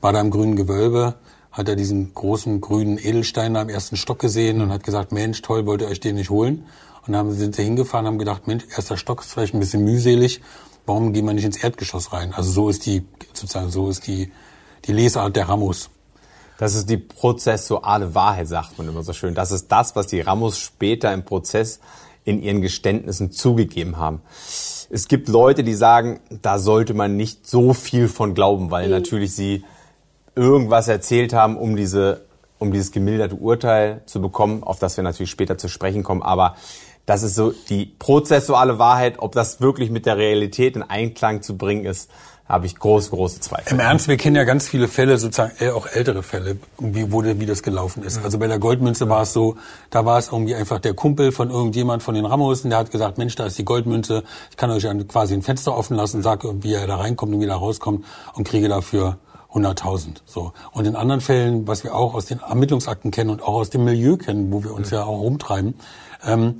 [0.00, 1.16] war da im grünen Gewölbe,
[1.52, 5.42] hat er diesen großen grünen Edelstein da im ersten Stock gesehen und hat gesagt, Mensch,
[5.42, 6.64] toll, wollt ihr euch den nicht holen?
[7.06, 10.40] Und dann sind sie hingefahren, haben gedacht, Mensch, erster Stock ist vielleicht ein bisschen mühselig
[10.88, 12.32] warum gehen wir nicht ins Erdgeschoss rein?
[12.32, 14.32] Also so ist die, sozusagen, so ist die,
[14.86, 15.90] die Lesart der Ramos.
[16.58, 19.34] Das ist die prozessuale Wahrheit, sagt man immer so schön.
[19.34, 21.78] Das ist das, was die Ramos später im Prozess
[22.24, 24.22] in ihren Geständnissen zugegeben haben.
[24.90, 28.92] Es gibt Leute, die sagen, da sollte man nicht so viel von glauben, weil mhm.
[28.92, 29.64] natürlich sie
[30.34, 32.24] irgendwas erzählt haben, um diese,
[32.58, 36.22] um dieses gemilderte Urteil zu bekommen, auf das wir natürlich später zu sprechen kommen.
[36.22, 36.56] Aber
[37.08, 41.56] das ist so die prozessuale Wahrheit, ob das wirklich mit der Realität in Einklang zu
[41.56, 42.10] bringen ist,
[42.46, 43.72] habe ich große, große Zweifel.
[43.72, 47.24] Im Ernst, wir kennen ja ganz viele Fälle, sozusagen äh, auch ältere Fälle, wie, wo,
[47.24, 48.22] wie das gelaufen ist.
[48.22, 49.56] Also bei der Goldmünze war es so,
[49.88, 53.16] da war es irgendwie einfach der Kumpel von irgendjemand von den Ramosen, der hat gesagt,
[53.16, 56.74] Mensch, da ist die Goldmünze, ich kann euch quasi ein Fenster offen lassen, sag, wie
[56.74, 59.16] er da reinkommt und wie er da rauskommt und kriege dafür
[59.54, 60.16] 100.000.
[60.26, 60.52] So.
[60.72, 63.84] Und in anderen Fällen, was wir auch aus den Ermittlungsakten kennen und auch aus dem
[63.84, 65.74] Milieu kennen, wo wir uns ja auch rumtreiben,
[66.26, 66.56] ähm,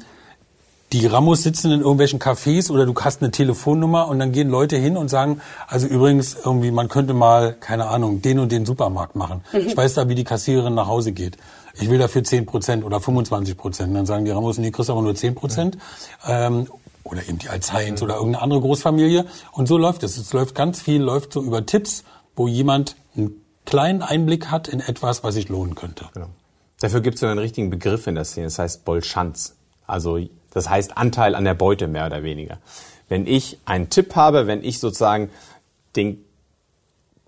[0.92, 4.77] die Ramos sitzen in irgendwelchen Cafés oder du hast eine Telefonnummer und dann gehen Leute
[4.77, 9.14] hin und sagen, also übrigens irgendwie, man könnte mal, keine Ahnung, den und den Supermarkt
[9.14, 9.42] machen.
[9.53, 9.59] Mhm.
[9.61, 11.37] Ich weiß da, wie die Kassiererin nach Hause geht.
[11.81, 13.94] ich will dafür 10 Prozent oder 25 Prozent.
[13.94, 15.79] Dann sagen die Ramos, nee, kriegst aber nur 10 Prozent.
[16.27, 16.68] Ähm,
[17.05, 19.27] oder eben die Alzheims oder irgendeine andere Großfamilie.
[19.53, 20.16] Und so läuft es.
[20.16, 22.05] Es läuft ganz viel, läuft so über Tipps,
[22.37, 26.07] wo jemand einen kleinen Einblick hat in etwas, was sich lohnen könnte.
[26.14, 26.29] Genau.
[26.81, 29.57] Dafür gibt es einen richtigen Begriff in der Szene, das heißt Bolschanz.
[29.87, 30.18] Also
[30.52, 32.58] das heißt Anteil an der Beute mehr oder weniger.
[33.08, 35.30] Wenn ich einen Tipp habe, wenn ich sozusagen
[35.96, 36.24] den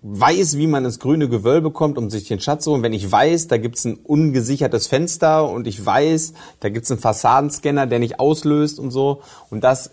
[0.03, 3.11] weiß, wie man ins grüne Gewölbe kommt, um sich den Schatz zu holen, wenn ich
[3.11, 8.19] weiß, da gibt's ein ungesichertes Fenster und ich weiß, da gibt's einen Fassadenscanner, der nicht
[8.19, 9.91] auslöst und so, und das,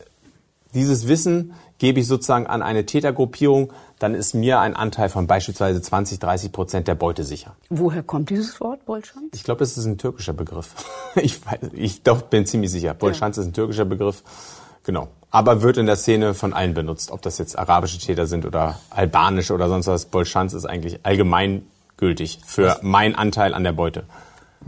[0.75, 5.81] dieses Wissen gebe ich sozusagen an eine Tätergruppierung, dann ist mir ein Anteil von beispielsweise
[5.81, 7.57] 20, 30 Prozent der Beute sicher.
[7.71, 9.31] Woher kommt dieses Wort, Bolschanz?
[9.35, 10.75] Ich glaube, das ist ein türkischer Begriff.
[11.21, 12.95] Ich, weiß, ich doch, bin ziemlich sicher.
[12.95, 13.43] Bolschanz ja.
[13.43, 14.23] ist ein türkischer Begriff.
[14.85, 15.09] Genau.
[15.31, 17.11] Aber wird in der Szene von allen benutzt.
[17.11, 20.05] Ob das jetzt arabische Täter sind oder albanische oder sonst was.
[20.05, 22.83] Bolschanz ist eigentlich allgemeingültig für was?
[22.83, 24.05] mein Anteil an der Beute.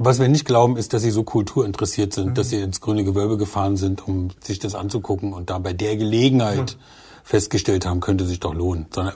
[0.02, 2.34] Was wir nicht glauben, ist, dass sie so kulturinteressiert sind, mhm.
[2.34, 5.98] dass sie ins grüne Gewölbe gefahren sind, um sich das anzugucken und da bei der
[5.98, 7.22] Gelegenheit mhm.
[7.22, 8.86] festgestellt haben, könnte sich doch lohnen.
[8.94, 9.14] Sondern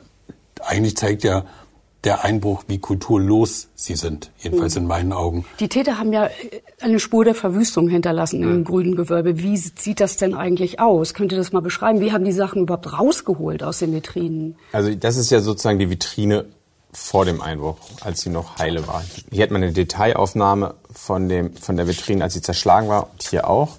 [0.61, 1.47] eigentlich zeigt ja
[2.05, 4.83] der Einbruch, wie kulturlos sie sind, jedenfalls mhm.
[4.83, 5.47] in meinen Augen.
[5.59, 6.29] Die Täter haben ja
[6.83, 8.53] eine Spur der Verwüstung hinterlassen mhm.
[8.53, 9.39] im grünen Gewölbe.
[9.39, 11.15] Wie sieht das denn eigentlich aus?
[11.15, 12.01] Könnt ihr das mal beschreiben?
[12.01, 14.57] Wie haben die Sachen überhaupt rausgeholt aus den Vitrinen?
[14.73, 16.45] Also das ist ja sozusagen die Vitrine
[16.95, 19.05] vor dem Einbruch, als sie noch heile war.
[19.31, 23.23] Hier hat man eine Detailaufnahme von, dem, von der Vitrine, als sie zerschlagen war und
[23.23, 23.77] hier auch.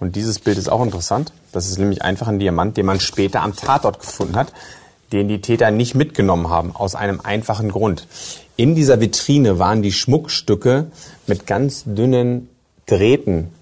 [0.00, 1.32] Und dieses Bild ist auch interessant.
[1.52, 4.52] Das ist nämlich einfach ein Diamant, den man später am Tatort gefunden hat
[5.14, 8.06] den die Täter nicht mitgenommen haben, aus einem einfachen Grund.
[8.56, 10.86] In dieser Vitrine waren die Schmuckstücke
[11.26, 12.48] mit ganz dünnen
[12.86, 13.52] Drähten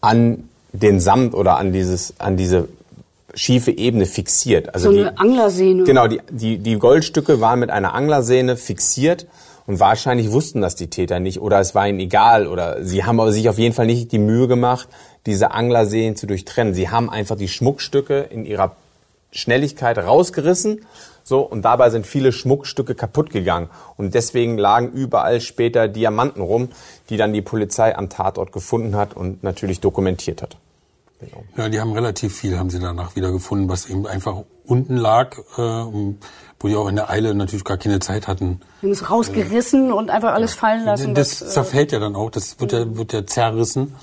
[0.00, 2.68] an den Samt oder an dieses, an diese
[3.36, 4.74] schiefe Ebene fixiert.
[4.74, 5.84] Also so eine die, Anglersehne.
[5.84, 9.26] Genau, die, die, die Goldstücke waren mit einer Anglersehne fixiert
[9.66, 13.20] und wahrscheinlich wussten das die Täter nicht oder es war ihnen egal oder sie haben
[13.20, 14.88] aber sich auf jeden Fall nicht die Mühe gemacht,
[15.26, 16.72] diese Anglersehnen zu durchtrennen.
[16.72, 18.74] Sie haben einfach die Schmuckstücke in ihrer
[19.32, 20.86] Schnelligkeit rausgerissen.
[21.22, 23.68] So, und dabei sind viele Schmuckstücke kaputt gegangen.
[23.96, 26.68] Und deswegen lagen überall später Diamanten rum,
[27.10, 30.56] die dann die Polizei am Tatort gefunden hat und natürlich dokumentiert hat.
[31.18, 31.44] Genau.
[31.56, 35.38] Ja, die haben relativ viel, haben sie danach wieder gefunden, was eben einfach unten lag,
[35.56, 38.60] äh, wo die auch in der Eile natürlich gar keine Zeit hatten.
[38.82, 40.60] Die haben es rausgerissen äh, und einfach alles ja.
[40.60, 41.14] fallen lassen.
[41.14, 43.94] Das was, äh, zerfällt ja dann auch, das wird ja, wird ja zerrissen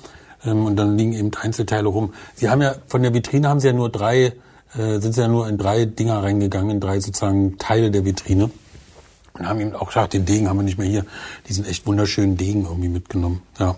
[0.44, 2.14] ähm, und dann liegen eben Einzelteile rum.
[2.34, 4.34] Sie haben ja, von der Vitrine haben sie ja nur drei
[4.78, 8.50] äh, sind sie ja nur in drei Dinger reingegangen, in drei sozusagen Teile der Vitrine.
[9.34, 11.06] Und haben ihm auch gesagt, den Degen haben wir nicht mehr hier.
[11.48, 13.42] Diesen echt wunderschönen Degen irgendwie mitgenommen.
[13.60, 13.76] Ja.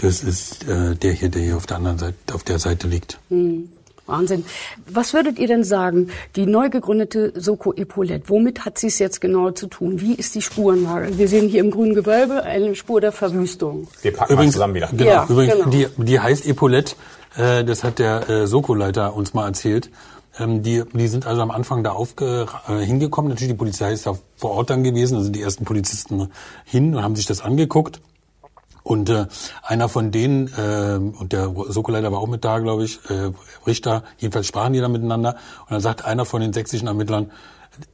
[0.00, 3.18] Das ist äh, der hier, der hier auf der anderen Seite, auf der Seite liegt.
[3.28, 3.68] Hm.
[4.06, 4.44] Wahnsinn.
[4.88, 9.20] Was würdet ihr denn sagen, die neu gegründete Soko Epaulette, womit hat sie es jetzt
[9.20, 10.00] genau zu tun?
[10.00, 11.16] Wie ist die Spurenlage?
[11.16, 13.86] Wir sehen hier im grünen Gewölbe eine Spur der Verwüstung.
[14.02, 14.88] Wir packen übrigens, zusammen wieder.
[14.88, 15.70] Genau, ja, übrigens, genau.
[15.70, 16.96] Die, die heißt Epaulette
[17.36, 19.90] äh, das hat der äh, Soko-Leiter uns mal erzählt.
[20.38, 23.30] Ähm, die, die sind also am Anfang da aufge, äh, hingekommen.
[23.30, 25.16] Natürlich, die Polizei ist da vor Ort dann gewesen.
[25.16, 26.30] Da sind die ersten Polizisten
[26.64, 28.00] hin und haben sich das angeguckt.
[28.90, 29.26] Und äh,
[29.62, 33.30] einer von denen, äh, und der Soko-Leiter war auch mit da, glaube ich, äh,
[33.64, 35.36] Richter, jedenfalls sprachen die da miteinander.
[35.60, 37.30] Und dann sagt einer von den sächsischen Ermittlern,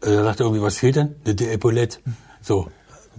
[0.00, 1.16] äh, sagt er irgendwie, was fehlt denn?
[1.26, 1.98] Der Epaulette.
[2.40, 2.68] So,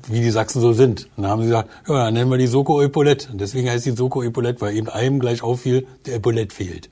[0.08, 1.08] wie die Sachsen so sind.
[1.18, 3.32] Und dann haben sie gesagt, ja, dann nennen wir die Soko Epaulette.
[3.32, 6.90] Und deswegen heißt die Soko Epaulette, weil eben einem gleich auffiel, der Epaulette fehlt.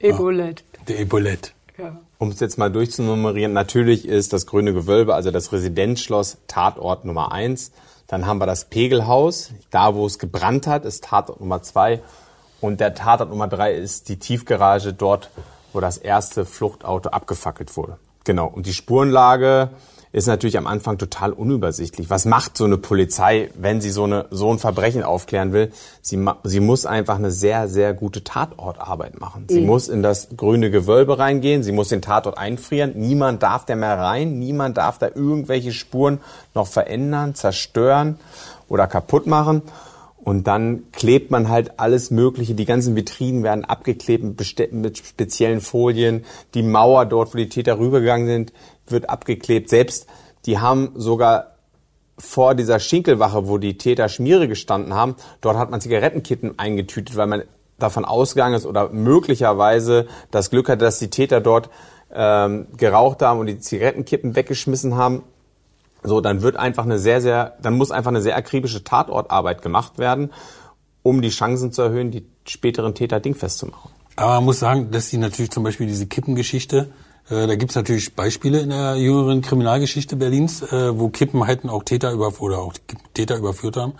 [0.00, 0.64] Epaulette.
[0.76, 1.52] Ja, der Epaulette.
[1.78, 1.96] Ja.
[2.18, 7.32] Um es jetzt mal durchzunummerieren, natürlich ist das Grüne Gewölbe, also das Residenzschloss, Tatort Nummer
[7.32, 7.72] eins.
[8.06, 12.00] Dann haben wir das Pegelhaus, da wo es gebrannt hat, ist Tatort Nummer zwei.
[12.60, 15.30] Und der Tatort Nummer drei ist die Tiefgarage, dort,
[15.72, 17.98] wo das erste Fluchtauto abgefackelt wurde.
[18.24, 18.46] Genau.
[18.46, 19.70] Und die Spurenlage
[20.16, 22.08] ist natürlich am Anfang total unübersichtlich.
[22.08, 25.70] Was macht so eine Polizei, wenn sie so, eine, so ein Verbrechen aufklären will?
[26.00, 29.44] Sie, sie muss einfach eine sehr, sehr gute Tatortarbeit machen.
[29.50, 29.66] Sie mhm.
[29.66, 32.92] muss in das grüne Gewölbe reingehen, sie muss den Tatort einfrieren.
[32.94, 36.22] Niemand darf da mehr rein, niemand darf da irgendwelche Spuren
[36.54, 38.18] noch verändern, zerstören
[38.70, 39.60] oder kaputt machen.
[40.26, 42.56] Und dann klebt man halt alles Mögliche.
[42.56, 44.24] Die ganzen Vitrinen werden abgeklebt
[44.72, 46.24] mit speziellen Folien.
[46.54, 48.52] Die Mauer dort, wo die Täter rübergegangen sind,
[48.88, 49.70] wird abgeklebt.
[49.70, 50.08] Selbst
[50.44, 51.52] die haben sogar
[52.18, 57.28] vor dieser Schinkelwache, wo die Täter Schmiere gestanden haben, dort hat man Zigarettenkippen eingetütet, weil
[57.28, 57.42] man
[57.78, 61.70] davon ausgegangen ist oder möglicherweise das Glück hatte, dass die Täter dort
[62.12, 65.22] ähm, geraucht haben und die Zigarettenkippen weggeschmissen haben.
[66.02, 69.98] So, dann wird einfach eine sehr, sehr, dann muss einfach eine sehr akribische Tatortarbeit gemacht
[69.98, 70.32] werden,
[71.02, 73.90] um die Chancen zu erhöhen, die späteren Täter dingfest zu machen.
[74.16, 76.90] Aber man muss sagen, dass die natürlich zum Beispiel diese Kippengeschichte,
[77.28, 81.82] äh, da gibt's natürlich Beispiele in der jüngeren Kriminalgeschichte Berlins, äh, wo Kippen hätten auch
[81.82, 82.74] Täter über oder auch
[83.14, 83.94] Täter überführt haben.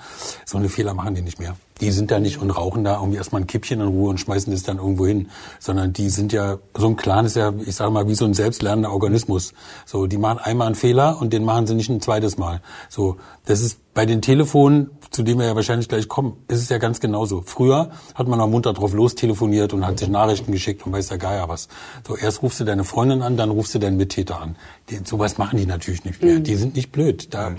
[0.44, 1.56] So eine Fehler machen die nicht mehr.
[1.80, 4.50] Die sind da nicht und rauchen da irgendwie erstmal ein Kippchen in Ruhe und schmeißen
[4.52, 7.90] das dann irgendwo hin, sondern die sind ja, so ein Clan ist ja, ich sage
[7.90, 9.52] mal, wie so ein selbstlernender Organismus.
[9.84, 12.62] So, die machen einmal einen Fehler und den machen sie nicht ein zweites Mal.
[12.88, 16.68] So, das ist bei den Telefonen, zu dem wir ja wahrscheinlich gleich kommen, ist es
[16.68, 17.42] ja ganz genauso.
[17.44, 21.08] Früher hat man auch munter drauf los telefoniert und hat sich Nachrichten geschickt und weiß
[21.08, 21.68] der Geier was.
[22.06, 24.56] So, erst rufst du deine Freundin an, dann rufst du deinen Mittäter an.
[24.88, 26.40] Die, sowas machen die natürlich nicht mehr.
[26.40, 27.34] Die sind nicht blöd.
[27.34, 27.54] Da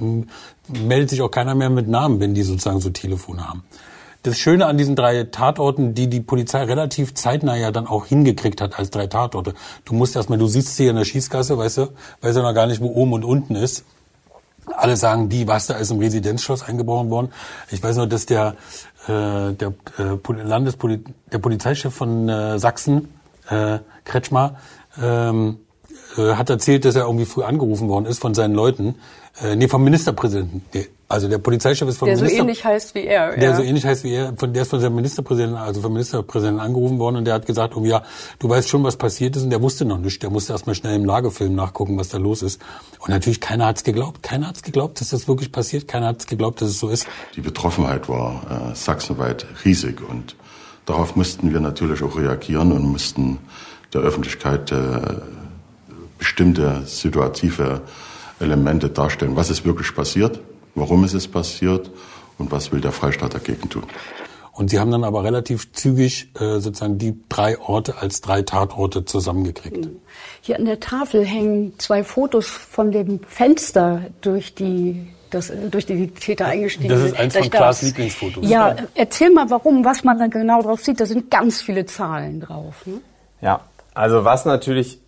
[0.67, 3.63] meldet sich auch keiner mehr mit Namen, wenn die sozusagen so Telefone haben
[4.27, 8.61] das Schöne an diesen drei Tatorten, die die Polizei relativ zeitnah ja dann auch hingekriegt
[8.61, 9.53] hat als drei Tatorte.
[9.85, 11.87] Du musst erstmal, du siehst sie in der Schießgasse, weißt du,
[12.21, 13.85] weißt du noch gar nicht, wo oben und unten ist.
[14.65, 17.29] Alle sagen, die, was da ist im Residenzschloss eingebrochen worden.
[17.71, 18.55] Ich weiß nur, dass der,
[19.07, 23.07] äh, der äh, Landespoli der Polizeichef von äh, Sachsen,
[23.49, 24.57] äh, Kretschmer,
[25.01, 25.59] ähm,
[26.17, 28.95] äh, hat erzählt, dass er irgendwie früh angerufen worden ist von seinen Leuten,
[29.41, 30.63] äh, nee, vom Ministerpräsidenten.
[31.09, 33.31] Also der Polizeichef ist vom der Minister, so ähnlich heißt wie er.
[33.37, 33.55] der ja.
[33.55, 36.99] so ähnlich heißt wie er, von der ist von seinem Ministerpräsidenten, also vom Ministerpräsidenten angerufen
[36.99, 38.03] worden und der hat gesagt, oh ja,
[38.39, 40.21] du weißt schon, was passiert ist und der wusste noch nicht.
[40.21, 42.61] Der musste erstmal schnell im Lagefilm nachgucken, was da los ist.
[42.99, 44.21] Und natürlich keiner hat's geglaubt.
[44.21, 45.87] Keiner hat's geglaubt, dass das wirklich passiert.
[45.87, 47.07] Keiner hat's geglaubt, dass es so ist.
[47.37, 50.35] Die Betroffenheit war äh, sachsenweit riesig und
[50.85, 53.39] darauf mussten wir natürlich auch reagieren und mussten
[53.93, 54.99] der Öffentlichkeit äh,
[56.17, 57.81] bestimmte situative
[58.41, 59.37] Elemente darstellen.
[59.37, 60.41] Was ist wirklich passiert?
[60.77, 61.89] Warum ist es passiert?
[62.37, 63.83] Und was will der Freistaat dagegen tun?
[64.51, 69.05] Und sie haben dann aber relativ zügig äh, sozusagen die drei Orte als drei Tatorte
[69.05, 69.89] zusammengekriegt.
[70.41, 76.07] Hier an der Tafel hängen zwei Fotos von dem Fenster, durch die das, durch die
[76.07, 77.13] Täter eingestiegen Das sind.
[77.13, 78.47] ist eins von Klaas Lieblingsfotos.
[78.47, 80.99] Ja, erzähl mal, warum, was man da genau drauf sieht.
[80.99, 82.85] Da sind ganz viele Zahlen drauf.
[82.85, 83.01] Ne?
[83.41, 83.61] Ja,
[83.93, 84.99] also was natürlich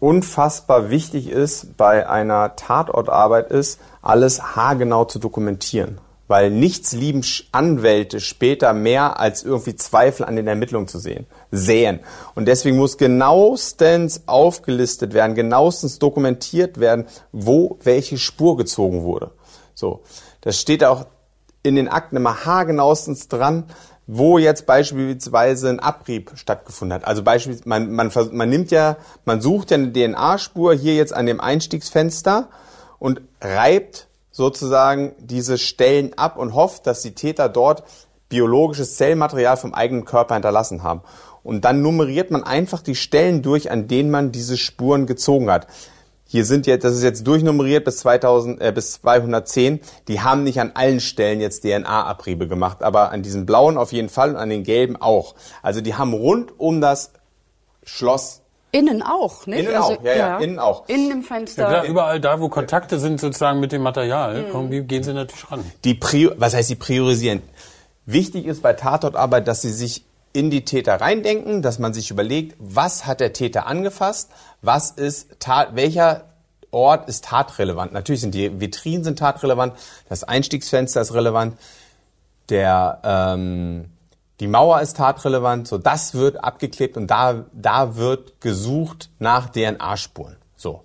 [0.00, 5.98] unfassbar wichtig ist bei einer Tatortarbeit ist, alles haargenau zu dokumentieren.
[6.26, 12.00] Weil nichts lieben Anwälte später mehr als irgendwie Zweifel an den Ermittlungen zu sehen, sehen.
[12.34, 19.32] Und deswegen muss genauestens aufgelistet werden, genauestens dokumentiert werden, wo welche Spur gezogen wurde.
[19.74, 20.02] So.
[20.40, 21.06] Das steht auch
[21.62, 23.64] in den Akten immer haargenauestens dran,
[24.06, 27.06] wo jetzt beispielsweise ein Abrieb stattgefunden hat.
[27.06, 31.26] Also beispielsweise, man, man, man nimmt ja, man sucht ja eine DNA-Spur hier jetzt an
[31.26, 32.48] dem Einstiegsfenster
[33.04, 37.82] und reibt sozusagen diese Stellen ab und hofft, dass die Täter dort
[38.30, 41.02] biologisches Zellmaterial vom eigenen Körper hinterlassen haben.
[41.42, 45.66] Und dann nummeriert man einfach die Stellen durch, an denen man diese Spuren gezogen hat.
[46.24, 49.80] Hier sind jetzt, das ist jetzt durchnummeriert bis 2000, äh, bis 210.
[50.08, 54.08] Die haben nicht an allen Stellen jetzt DNA-Abriebe gemacht, aber an diesen blauen auf jeden
[54.08, 55.34] Fall und an den gelben auch.
[55.60, 57.12] Also die haben rund um das
[57.82, 58.43] Schloss
[58.74, 59.60] Innen auch, nicht?
[59.60, 60.88] Innen auch, ja, ja, innen auch.
[60.88, 61.66] Innen im Ja, Fenster.
[61.66, 65.64] klar, überall da, wo Kontakte sind sozusagen mit dem Material, irgendwie gehen sie natürlich ran.
[65.84, 67.42] die Prior was heißt die priorisieren?
[68.06, 72.56] Wichtig ist bei Tatortarbeit, dass sie sich in die Täter reindenken, dass man sich überlegt,
[72.58, 74.30] was hat der Täter angefasst,
[74.62, 76.24] was ist Tat, welcher
[76.72, 77.92] Ort ist tatrelevant.
[77.92, 79.74] Natürlich sind die Vitrinen sind tatrelevant,
[80.08, 81.56] das Einstiegsfenster ist relevant,
[82.48, 83.84] der ähm,
[84.44, 90.36] die Mauer ist tatrelevant, so das wird abgeklebt und da da wird gesucht nach DNA-Spuren.
[90.54, 90.82] So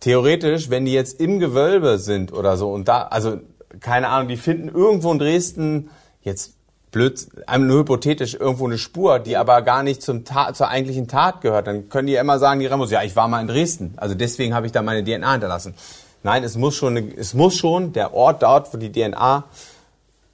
[0.00, 3.38] theoretisch, wenn die jetzt im Gewölbe sind oder so und da, also
[3.80, 5.88] keine Ahnung, die finden irgendwo in Dresden
[6.20, 6.56] jetzt
[6.90, 11.08] blöd, einem nur hypothetisch irgendwo eine Spur, die aber gar nicht zum Tat, zur eigentlichen
[11.08, 13.48] Tat gehört, dann können die ja immer sagen, die Remos, ja, ich war mal in
[13.48, 15.72] Dresden, also deswegen habe ich da meine DNA hinterlassen.
[16.22, 19.44] Nein, es muss schon, es muss schon der Ort dort, wo die DNA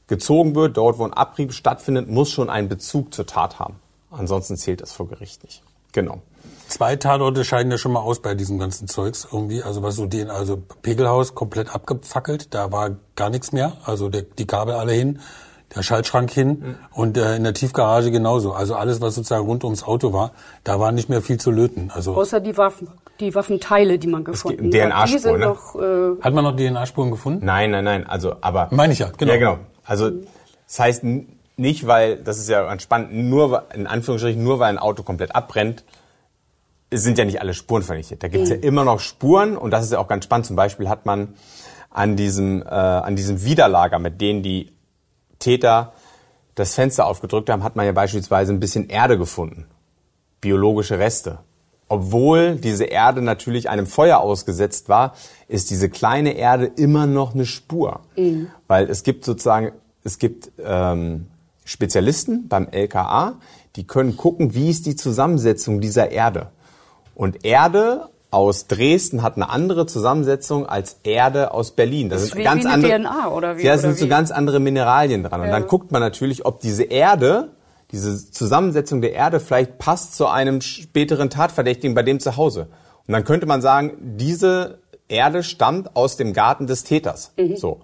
[0.07, 3.77] gezogen wird, dort, wo ein Abrieb stattfindet, muss schon einen Bezug zur Tat haben.
[4.11, 5.63] Ansonsten zählt das vor Gericht nicht.
[5.93, 6.21] Genau.
[6.69, 9.63] Zwei Tatorte scheiden ja schon mal aus bei diesem ganzen Zeugs irgendwie.
[9.63, 13.75] Also was so den, also Pegelhaus komplett abgefackelt, da war gar nichts mehr.
[13.85, 15.21] Also der, die Kabel alle hin,
[15.75, 18.53] der Schaltschrank hin und äh, in der Tiefgarage genauso.
[18.53, 20.33] Also alles, was sozusagen rund ums Auto war,
[20.65, 21.91] da war nicht mehr viel zu löten.
[21.95, 22.89] Also Außer die Waffen,
[23.21, 24.73] die Waffenteile, die man gefunden hat.
[24.73, 25.47] Die DNA-Spur, sind ne?
[25.47, 27.45] noch, äh, hat man noch DNA-Spuren gefunden?
[27.45, 28.07] Nein, nein, nein.
[28.07, 28.69] Also, aber.
[28.71, 29.33] Meine ich ja, genau.
[29.33, 29.59] Ja, genau.
[29.85, 30.11] Also,
[30.67, 31.05] das heißt
[31.57, 35.03] nicht, weil, das ist ja ganz spannend, nur, weil- in Anführungsstrichen, nur weil ein Auto
[35.03, 35.85] komplett abbrennt,
[36.91, 38.23] sind ja nicht alle Spuren vernichtet.
[38.23, 40.47] Da gibt's ja immer noch Spuren und das ist ja auch ganz spannend.
[40.47, 41.35] Zum Beispiel hat man
[41.91, 44.73] an diesem, äh, an diesem Widerlager, mit denen die
[45.39, 45.93] Täter
[46.55, 49.67] das Fenster aufgedrückt haben, hat man ja beispielsweise ein bisschen Erde gefunden.
[50.43, 51.39] Biologische Reste.
[51.89, 55.15] Obwohl diese Erde natürlich einem Feuer ausgesetzt war,
[55.49, 58.01] ist diese kleine Erde immer noch eine Spur.
[58.73, 61.27] Weil es gibt sozusagen, es gibt ähm,
[61.67, 63.35] Spezialisten beim LKA,
[63.77, 66.47] die können gucken, wie ist die Zusammensetzung dieser Erde.
[67.15, 72.09] Und Erde aus Dresden hat eine andere Zusammensetzung als Erde aus Berlin.
[72.09, 72.93] Das Das ist sind ganz andere.
[72.99, 75.43] DNA oder wie- Ja, oder sind so ganz andere Mineralien dran.
[75.43, 75.53] Und Ja.
[75.53, 77.51] dann guckt man natürlich, ob diese Erde,
[77.91, 82.69] diese Zusammensetzung der Erde vielleicht passt zu einem späteren Tatverdächtigen bei dem zu Hause.
[83.07, 87.33] Und dann könnte man sagen, diese Erde stammt aus dem Garten des Täters.
[87.37, 87.57] Mhm.
[87.59, 87.81] So.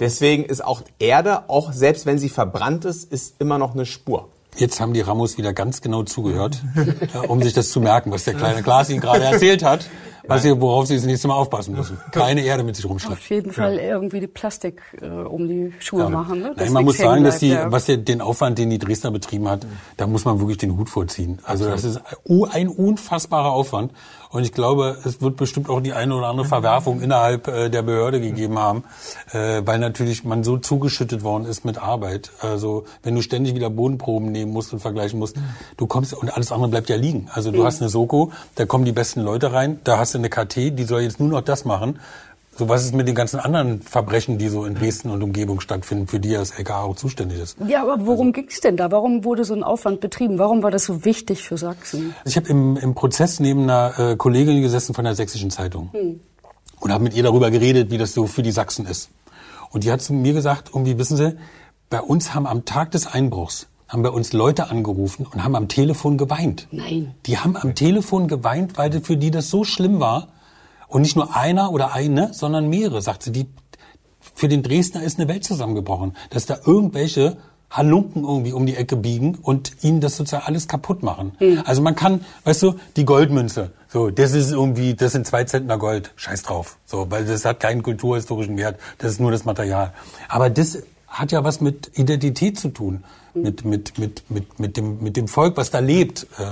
[0.00, 4.28] Deswegen ist auch Erde, auch selbst wenn sie verbrannt ist, ist immer noch eine Spur.
[4.56, 8.24] Jetzt haben die Ramos wieder ganz genau zugehört, äh, um sich das zu merken, was
[8.24, 9.88] der kleine Klaas ihnen gerade erzählt hat,
[10.26, 11.98] was sie, worauf sie das nächste Mal aufpassen müssen.
[12.10, 13.16] Keine Erde mit sich rumschleppen.
[13.16, 16.40] Auf jeden Fall irgendwie die Plastik äh, um die Schuhe machen.
[16.40, 16.52] Ne?
[16.54, 17.72] Nein, man muss sagen, dass die, ja.
[17.72, 20.90] was der, den Aufwand, den die Dresdner betrieben hat, da muss man wirklich den Hut
[20.90, 21.38] vorziehen.
[21.44, 22.00] Also das ist
[22.50, 23.92] ein unfassbarer Aufwand.
[24.32, 27.82] Und ich glaube, es wird bestimmt auch die eine oder andere Verwerfung innerhalb äh, der
[27.82, 28.82] Behörde gegeben haben,
[29.32, 32.30] äh, weil natürlich man so zugeschüttet worden ist mit Arbeit.
[32.40, 35.36] Also wenn du ständig wieder Bodenproben nehmen musst und vergleichen musst,
[35.76, 37.28] du kommst und alles andere bleibt ja liegen.
[37.32, 37.64] Also du Mhm.
[37.66, 40.84] hast eine Soko, da kommen die besten Leute rein, da hast du eine KT, die
[40.84, 41.98] soll jetzt nur noch das machen.
[42.54, 46.06] So was ist mit den ganzen anderen Verbrechen, die so in Dresden und Umgebung stattfinden,
[46.06, 47.56] für die das LKA auch zuständig ist.
[47.66, 48.90] Ja, aber worum ging's denn da?
[48.90, 50.38] Warum wurde so ein Aufwand betrieben?
[50.38, 52.14] Warum war das so wichtig für Sachsen?
[52.26, 56.20] Ich habe im, im Prozess neben einer äh, Kollegin gesessen von der Sächsischen Zeitung Hm.
[56.80, 59.08] und habe mit ihr darüber geredet, wie das so für die Sachsen ist.
[59.70, 61.36] Und die hat zu mir gesagt, irgendwie wissen Sie,
[61.88, 65.68] bei uns haben am Tag des Einbruchs haben bei uns Leute angerufen und haben am
[65.68, 66.66] Telefon geweint.
[66.70, 67.14] Nein.
[67.26, 70.28] Die haben am Telefon geweint, weil für die das so schlimm war.
[70.92, 73.32] Und nicht nur einer oder eine, sondern mehrere, sagt sie.
[73.32, 73.46] Die,
[74.34, 76.14] für den Dresdner ist eine Welt zusammengebrochen.
[76.28, 77.38] Dass da irgendwelche
[77.70, 81.32] Halunken irgendwie um die Ecke biegen und ihnen das sozusagen alles kaputt machen.
[81.64, 85.78] Also man kann, weißt du, die Goldmünze, so, das ist irgendwie, das sind zwei Zentner
[85.78, 86.76] Gold, scheiß drauf.
[86.84, 89.94] So, weil das hat keinen kulturhistorischen Wert, das ist nur das Material.
[90.28, 95.02] Aber das hat ja was mit Identität zu tun, mit, mit, mit, mit, mit, dem,
[95.02, 96.44] mit dem Volk, was da lebt, äh,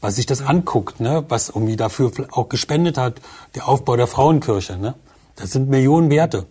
[0.00, 3.20] was sich das anguckt, ne, was irgendwie dafür auch gespendet hat,
[3.54, 4.76] der Aufbau der Frauenkirche.
[4.76, 4.94] Ne?
[5.36, 6.46] Das sind Millionen Werte.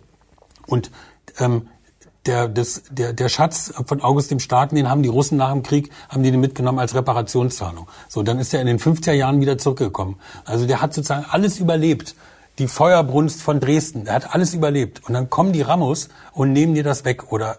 [0.66, 0.90] Und
[1.38, 1.68] ähm,
[2.26, 5.62] der, das, der, der Schatz von August dem Starken, den haben die Russen nach dem
[5.62, 7.88] Krieg, haben die den mitgenommen als Reparationszahlung.
[8.08, 10.16] So, dann ist er in den 50er Jahren wieder zurückgekommen.
[10.44, 12.14] Also der hat sozusagen alles überlebt.
[12.58, 15.02] Die Feuerbrunst von Dresden, der hat alles überlebt.
[15.08, 17.32] Und dann kommen die Ramos und nehmen dir das weg.
[17.32, 17.56] Oder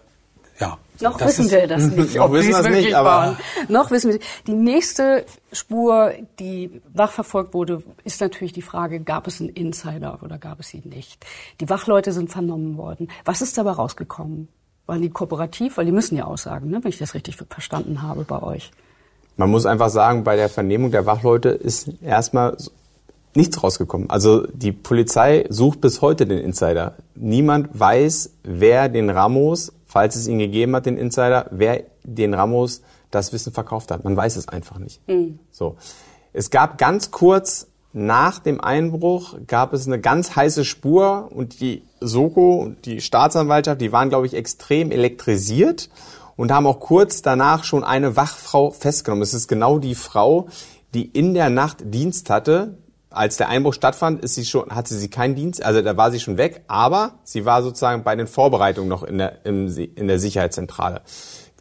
[0.60, 0.78] ja.
[1.02, 2.16] Noch Das wissen ist- wir das nicht.
[2.16, 3.38] Noch ob wissen wir es wirklich nicht, aber- waren.
[3.68, 9.40] Noch wissen wir Die nächste Spur, die nachverfolgt wurde, ist natürlich die Frage, gab es
[9.42, 11.26] einen Insider oder gab es ihn nicht?
[11.60, 13.10] Die Wachleute sind vernommen worden.
[13.26, 14.48] Was ist dabei rausgekommen?
[14.86, 15.78] Waren die kooperativ?
[15.78, 16.80] Weil die müssen ja aussagen, ne?
[16.84, 18.72] wenn ich das richtig verstanden habe bei euch.
[19.38, 22.56] Man muss einfach sagen, bei der Vernehmung der Wachleute ist erstmal
[23.36, 24.10] nichts rausgekommen.
[24.10, 26.96] Also die Polizei sucht bis heute den Insider.
[27.16, 32.82] Niemand weiß, wer den Ramos, falls es ihn gegeben hat, den Insider, wer den Ramos
[33.12, 34.04] das Wissen verkauft hat.
[34.04, 35.02] Man weiß es einfach nicht.
[35.52, 35.78] So.
[36.32, 41.84] Es gab ganz kurz nach dem Einbruch gab es eine ganz heiße Spur und die
[42.02, 45.90] Soko und die Staatsanwaltschaft, die waren, glaube ich, extrem elektrisiert
[46.36, 49.22] und haben auch kurz danach schon eine Wachfrau festgenommen.
[49.22, 50.48] Es ist genau die Frau,
[50.96, 52.80] die in der Nacht Dienst hatte.
[53.14, 56.20] Als der Einbruch stattfand, ist sie schon, hatte sie keinen Dienst, also da war sie
[56.20, 60.18] schon weg, aber sie war sozusagen bei den Vorbereitungen noch in der, im, in der
[60.18, 61.02] Sicherheitszentrale.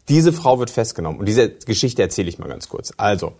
[0.09, 2.91] Diese Frau wird festgenommen und diese Geschichte erzähle ich mal ganz kurz.
[2.97, 3.33] Also,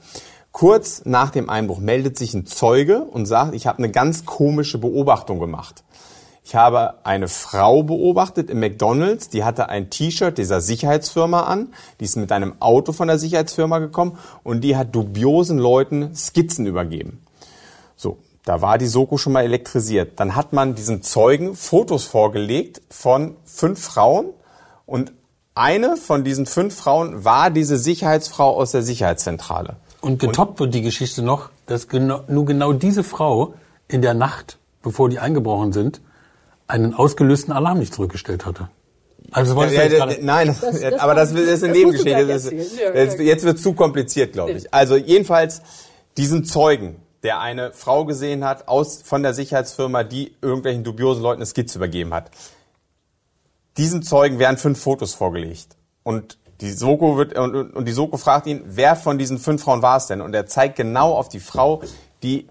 [0.52, 4.78] kurz nach dem Einbruch meldet sich ein Zeuge und sagt, ich habe eine ganz komische
[4.78, 5.84] Beobachtung gemacht.
[6.46, 12.06] Ich habe eine Frau beobachtet im McDonald's, die hatte ein T-Shirt dieser Sicherheitsfirma an, die
[12.06, 17.23] ist mit einem Auto von der Sicherheitsfirma gekommen und die hat dubiosen Leuten Skizzen übergeben.
[17.96, 20.20] So, da war die Soko schon mal elektrisiert.
[20.20, 24.28] Dann hat man diesen Zeugen Fotos vorgelegt von fünf Frauen
[24.86, 25.14] und
[25.56, 29.76] eine von diesen fünf Frauen war diese Sicherheitsfrau aus der Sicherheitszentrale.
[30.02, 33.54] Und getoppt wird die Geschichte noch, dass genau, nur genau diese Frau
[33.88, 36.02] in der Nacht, bevor die eingebrochen sind,
[36.68, 38.70] einen ausgelösten Alarm nicht zurückgestellt hatte.
[39.32, 41.78] Also das du Ja, jetzt ja, nein, Das- das aber das, war- ist eine das
[41.78, 42.28] Nebengeschichte.
[42.94, 44.74] Das jetzt wird zu kompliziert, glaube ich.
[44.74, 45.62] Also jedenfalls
[46.18, 51.40] diesen Zeugen, der eine Frau gesehen hat aus von der Sicherheitsfirma, die irgendwelchen dubiosen Leuten
[51.40, 52.30] eine Skizze übergeben hat.
[53.78, 58.18] Diesen Zeugen werden fünf Fotos vorgelegt und die Soko wird und, und und die Soko
[58.18, 60.22] fragt ihn, wer von diesen fünf Frauen war es denn?
[60.22, 61.82] Und er zeigt genau auf die Frau,
[62.22, 62.48] die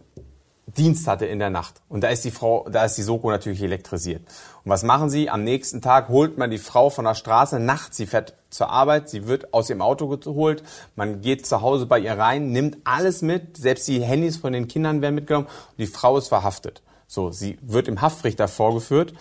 [0.77, 1.83] Dienst hatte in der Nacht.
[1.89, 4.23] Und da ist die Frau, da ist die Soko natürlich elektrisiert.
[4.65, 5.29] Und was machen sie?
[5.29, 7.97] Am nächsten Tag holt man die Frau von der Straße nachts.
[7.97, 10.63] Sie fährt zur Arbeit, sie wird aus ihrem Auto geholt.
[10.97, 13.57] Man geht zu Hause bei ihr rein, nimmt alles mit.
[13.57, 15.47] Selbst die Handys von den Kindern werden mitgenommen.
[15.47, 16.83] Und die Frau ist verhaftet.
[17.07, 19.15] So, sie wird im Haftrichter vorgeführt.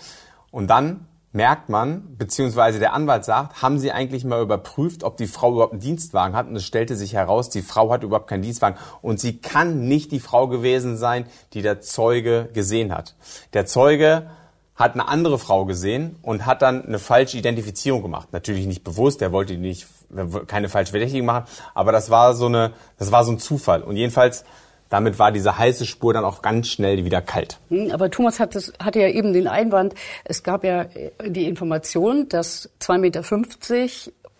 [0.51, 5.27] Und dann merkt man, beziehungsweise der Anwalt sagt, haben Sie eigentlich mal überprüft, ob die
[5.27, 6.47] Frau überhaupt einen Dienstwagen hat?
[6.47, 8.77] Und es stellte sich heraus, die Frau hat überhaupt keinen Dienstwagen.
[9.01, 13.15] Und sie kann nicht die Frau gewesen sein, die der Zeuge gesehen hat.
[13.53, 14.29] Der Zeuge
[14.75, 18.29] hat eine andere Frau gesehen und hat dann eine falsche Identifizierung gemacht.
[18.31, 19.87] Natürlich nicht bewusst, er wollte nicht
[20.47, 23.83] keine falsche Verdächtigung machen, aber das war so eine, das war so ein Zufall.
[23.83, 24.43] Und jedenfalls
[24.91, 27.59] damit war diese heiße Spur dann auch ganz schnell wieder kalt.
[27.69, 30.85] Hm, aber Thomas hat das, hatte ja eben den Einwand, es gab ja
[31.25, 33.21] die Information, dass 2,50 Meter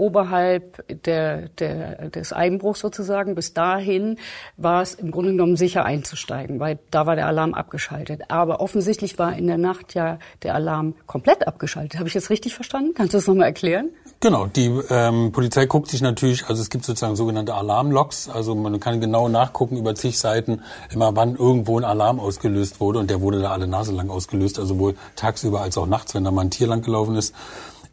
[0.02, 3.36] oberhalb der, der, des Einbruchs sozusagen.
[3.36, 4.18] Bis dahin
[4.58, 8.24] war es im Grunde genommen sicher einzusteigen, weil da war der Alarm abgeschaltet.
[8.30, 12.00] Aber offensichtlich war in der Nacht ja der Alarm komplett abgeschaltet.
[12.00, 12.94] Habe ich das richtig verstanden?
[12.96, 13.92] Kannst du das nochmal erklären?
[14.22, 18.80] Genau, die ähm, Polizei guckt sich natürlich, also es gibt sozusagen sogenannte Alarmlogs, also man
[18.80, 23.22] kann genau nachgucken über zig Seiten, immer wann irgendwo ein Alarm ausgelöst wurde und der
[23.22, 26.42] wurde da alle Nase lang ausgelöst, also sowohl tagsüber als auch nachts, wenn da mal
[26.42, 27.34] ein Tier lang gelaufen ist.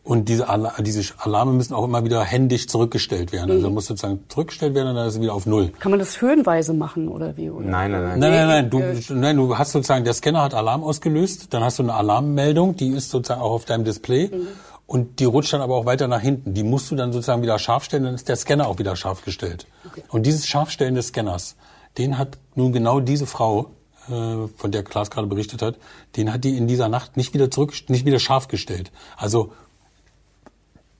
[0.05, 3.51] Und diese, Al diese Alarme müssen auch immer wieder händisch zurückgestellt werden.
[3.51, 3.75] Also mhm.
[3.75, 5.69] muss sozusagen zurückgestellt werden und dann ist es wieder auf Null.
[5.79, 7.51] Kann man das höhenweise machen oder wie?
[7.51, 7.67] Oder?
[7.67, 8.19] Nein, nein, nein.
[8.19, 8.71] Nein, nein, nein.
[8.71, 12.75] Du, nein, du hast sozusagen, der Scanner hat Alarm ausgelöst, dann hast du eine Alarmmeldung,
[12.77, 14.29] die ist sozusagen auch auf deinem Display.
[14.29, 14.49] Mhm.
[14.87, 16.55] Und die rutscht dann aber auch weiter nach hinten.
[16.55, 19.23] Die musst du dann sozusagen wieder scharf stellen, dann ist der Scanner auch wieder scharf
[19.23, 19.67] gestellt.
[19.87, 20.03] Okay.
[20.09, 21.57] Und dieses Scharfstellen des Scanners,
[21.99, 23.73] den hat nun genau diese Frau,
[24.09, 25.77] äh, von der Klaas gerade berichtet hat,
[26.17, 28.91] den hat die in dieser Nacht nicht wieder zurück, nicht wieder scharf gestellt.
[29.19, 29.53] Also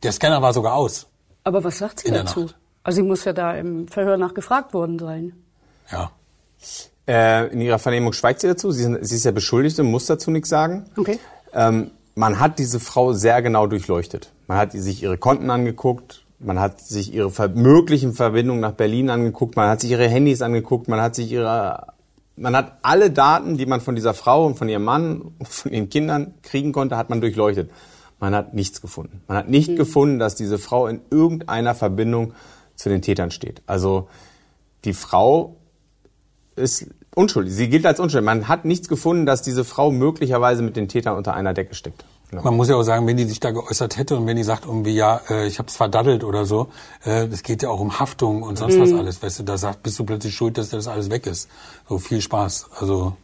[0.03, 1.07] der Scanner war sogar aus.
[1.45, 2.51] Aber was sagt sie dazu?
[2.83, 5.33] Also sie muss ja da im Verhör nach gefragt worden sein.
[5.91, 6.11] Ja.
[7.07, 8.71] Äh, in ihrer Vernehmung schweigt sie dazu.
[8.71, 10.91] Sie, sie ist ja Beschuldigte, muss dazu nichts sagen.
[10.97, 11.19] Okay.
[11.53, 14.33] Ähm, man hat diese Frau sehr genau durchleuchtet.
[14.47, 19.57] Man hat sich ihre Konten angeguckt, man hat sich ihre möglichen Verbindungen nach Berlin angeguckt,
[19.57, 21.87] man hat sich ihre Handys angeguckt, man hat sich ihre,
[22.37, 25.73] man hat alle Daten, die man von dieser Frau und von ihrem Mann und von
[25.73, 27.71] ihren Kindern kriegen konnte, hat man durchleuchtet.
[28.21, 29.23] Man hat nichts gefunden.
[29.29, 29.77] Man hat nicht mhm.
[29.77, 32.35] gefunden, dass diese Frau in irgendeiner Verbindung
[32.75, 33.63] zu den Tätern steht.
[33.67, 34.09] Also
[34.85, 35.57] die Frau
[36.57, 37.53] ist unschuldig.
[37.53, 38.25] Sie gilt als unschuldig.
[38.25, 42.05] Man hat nichts gefunden, dass diese Frau möglicherweise mit den Tätern unter einer Decke steckt.
[42.31, 42.43] Genau.
[42.43, 44.67] Man muss ja auch sagen, wenn die sich da geäußert hätte und wenn die sagt
[44.67, 46.69] irgendwie, ja, äh, ich habe es verdaddelt oder so,
[47.05, 48.83] äh, es geht ja auch um Haftung und sonst mhm.
[48.83, 51.49] was alles, weißt du, da sagt, bist du plötzlich schuld, dass das alles weg ist.
[51.89, 52.67] So viel Spaß.
[52.79, 53.17] Also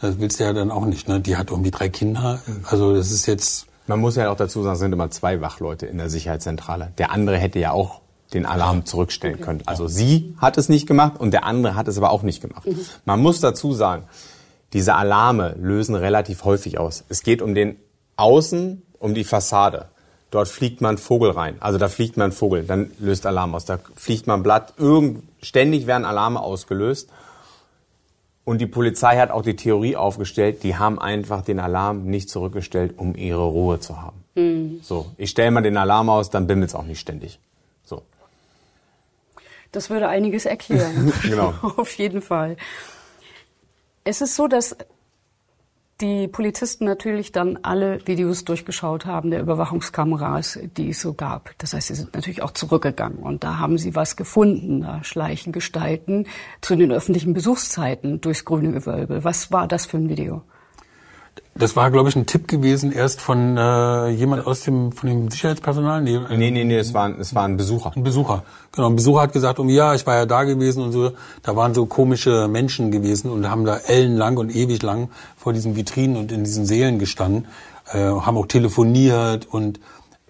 [0.00, 1.06] das willst du ja dann auch nicht.
[1.06, 1.20] Ne?
[1.20, 2.40] Die hat irgendwie drei Kinder.
[2.64, 5.86] Also das ist jetzt man muss ja auch dazu sagen, es sind immer zwei Wachleute
[5.86, 6.92] in der Sicherheitszentrale.
[6.98, 8.00] Der andere hätte ja auch
[8.34, 9.62] den Alarm zurückstellen können.
[9.66, 12.66] Also sie hat es nicht gemacht und der andere hat es aber auch nicht gemacht.
[12.66, 12.80] Mhm.
[13.04, 14.04] Man muss dazu sagen,
[14.72, 17.04] diese Alarme lösen relativ häufig aus.
[17.08, 17.76] Es geht um den
[18.16, 19.86] Außen, um die Fassade.
[20.30, 21.56] Dort fliegt man Vogel rein.
[21.60, 23.64] Also da fliegt man Vogel, dann löst Alarm aus.
[23.64, 24.74] Da fliegt man Blatt.
[24.76, 27.08] Irgend, ständig werden Alarme ausgelöst.
[28.46, 32.94] Und die Polizei hat auch die Theorie aufgestellt, die haben einfach den Alarm nicht zurückgestellt,
[32.96, 34.22] um ihre Ruhe zu haben.
[34.36, 34.78] Mhm.
[34.82, 37.40] So, ich stelle mal den Alarm aus, dann bimmelt's auch nicht ständig.
[37.82, 38.02] So.
[39.72, 41.12] Das würde einiges erklären.
[41.22, 41.54] genau.
[41.76, 42.56] Auf jeden Fall.
[44.04, 44.76] Es ist so, dass
[46.00, 51.52] die Polizisten natürlich dann alle Videos durchgeschaut haben der Überwachungskameras, die es so gab.
[51.58, 55.52] Das heißt, sie sind natürlich auch zurückgegangen und da haben sie was gefunden, da schleichen
[55.52, 56.26] Gestalten
[56.60, 59.24] zu den öffentlichen Besuchszeiten durchs grüne Gewölbe.
[59.24, 60.42] Was war das für ein Video?
[61.58, 65.30] Das war, glaube ich, ein Tipp gewesen erst von äh, jemand aus dem von dem
[65.30, 66.02] Sicherheitspersonal.
[66.02, 67.92] Nee, äh, nee, nee, nee es, war, es war ein Besucher.
[67.96, 68.44] Ein Besucher.
[68.72, 71.12] Genau, ein Besucher hat gesagt, um ja, ich war ja da gewesen und so.
[71.42, 75.76] Da waren so komische Menschen gewesen und haben da ellenlang und ewig lang vor diesen
[75.76, 77.46] Vitrinen und in diesen Sälen gestanden,
[77.90, 79.80] äh, haben auch telefoniert und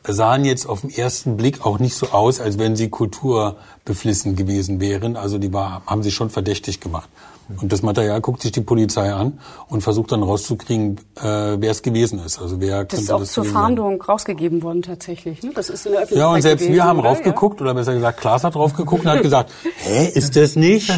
[0.06, 4.80] sahen jetzt auf den ersten Blick auch nicht so aus, als wenn sie kulturbeflissen gewesen
[4.80, 5.16] wären.
[5.16, 7.08] Also die war, haben sich schon verdächtig gemacht.
[7.48, 9.38] Und das Material guckt sich die Polizei an
[9.68, 12.40] und versucht dann rauszukriegen, äh, wer es gewesen ist.
[12.40, 14.06] Also wer das ist auch das zur Fahndung sein.
[14.08, 15.42] rausgegeben worden tatsächlich.
[15.42, 15.52] Ne?
[15.54, 17.10] Das ist in der Öffentlichkeit Ja, und selbst gewesen, wir haben oder?
[17.10, 20.90] raufgeguckt, oder besser gesagt, Klaas hat raufgeguckt und hat gesagt, hä, ist das nicht?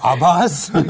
[0.00, 0.72] Abbas?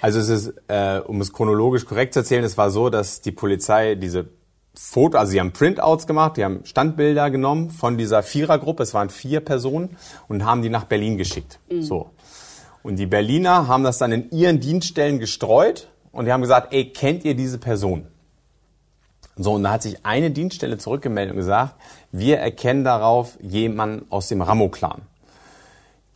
[0.00, 3.32] Also es ist, äh, um es chronologisch korrekt zu erzählen, es war so, dass die
[3.32, 4.26] Polizei diese
[4.74, 9.10] Foto, also sie haben Printouts gemacht, die haben Standbilder genommen von dieser Vierergruppe, es waren
[9.10, 9.96] vier Personen
[10.28, 11.58] und haben die nach Berlin geschickt.
[11.68, 11.82] Mhm.
[11.82, 12.10] So.
[12.88, 16.86] Und die Berliner haben das dann in ihren Dienststellen gestreut und die haben gesagt, ey,
[16.86, 18.06] kennt ihr diese Person?
[19.36, 21.74] So, und da hat sich eine Dienststelle zurückgemeldet und gesagt,
[22.12, 25.02] wir erkennen darauf jemanden aus dem Ramo-Clan.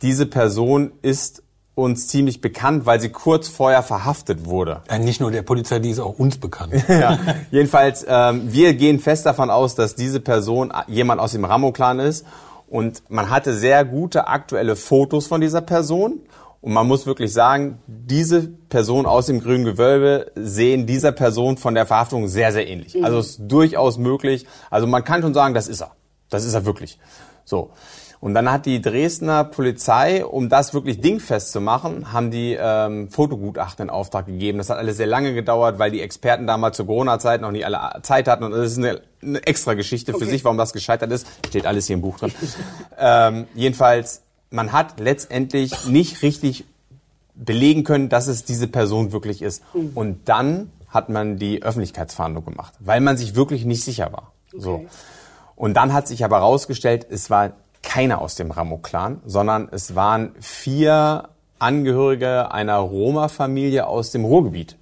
[0.01, 1.43] Diese Person ist
[1.75, 4.81] uns ziemlich bekannt, weil sie kurz vorher verhaftet wurde.
[4.89, 6.73] Ja, nicht nur der Polizei, die ist auch uns bekannt.
[6.87, 7.19] ja,
[7.51, 12.25] jedenfalls, ähm, wir gehen fest davon aus, dass diese Person jemand aus dem Ramo-Clan ist.
[12.67, 16.21] Und man hatte sehr gute aktuelle Fotos von dieser Person
[16.63, 21.75] Und man muss wirklich sagen, diese Person aus dem grünen Gewölbe sehen dieser Person von
[21.75, 22.95] der Verhaftung sehr, sehr ähnlich.
[22.95, 23.03] Mhm.
[23.03, 24.45] Also es ist durchaus möglich.
[24.69, 25.91] Also man kann schon sagen, das ist er.
[26.29, 26.99] Das ist er wirklich.
[27.43, 27.71] So.
[28.21, 33.09] Und dann hat die Dresdner Polizei, um das wirklich dingfest zu machen, haben die ähm,
[33.09, 34.59] Fotogutachten in Auftrag gegeben.
[34.59, 38.01] Das hat alles sehr lange gedauert, weil die Experten damals zur Corona-Zeit noch nicht alle
[38.03, 38.45] Zeit hatten.
[38.45, 40.27] Und das ist eine, eine extra Geschichte für Okay.
[40.27, 41.27] sich, warum das gescheitert ist.
[41.45, 42.31] Steht alles hier im Buch drin.
[42.97, 44.21] ähm, jedenfalls,
[44.53, 46.65] man hat letztendlich nicht richtig
[47.35, 49.63] belegen können, dass es diese Person wirklich ist.
[49.95, 54.31] Und dann hat man die Öffentlichkeitsfahndung gemacht, weil man sich wirklich nicht sicher war.
[54.55, 54.85] So.
[55.55, 60.35] Und dann hat sich aber herausgestellt, es war keiner aus dem Ramo-Clan, sondern es waren
[60.39, 64.75] vier Angehörige einer Roma-Familie aus dem Ruhrgebiet.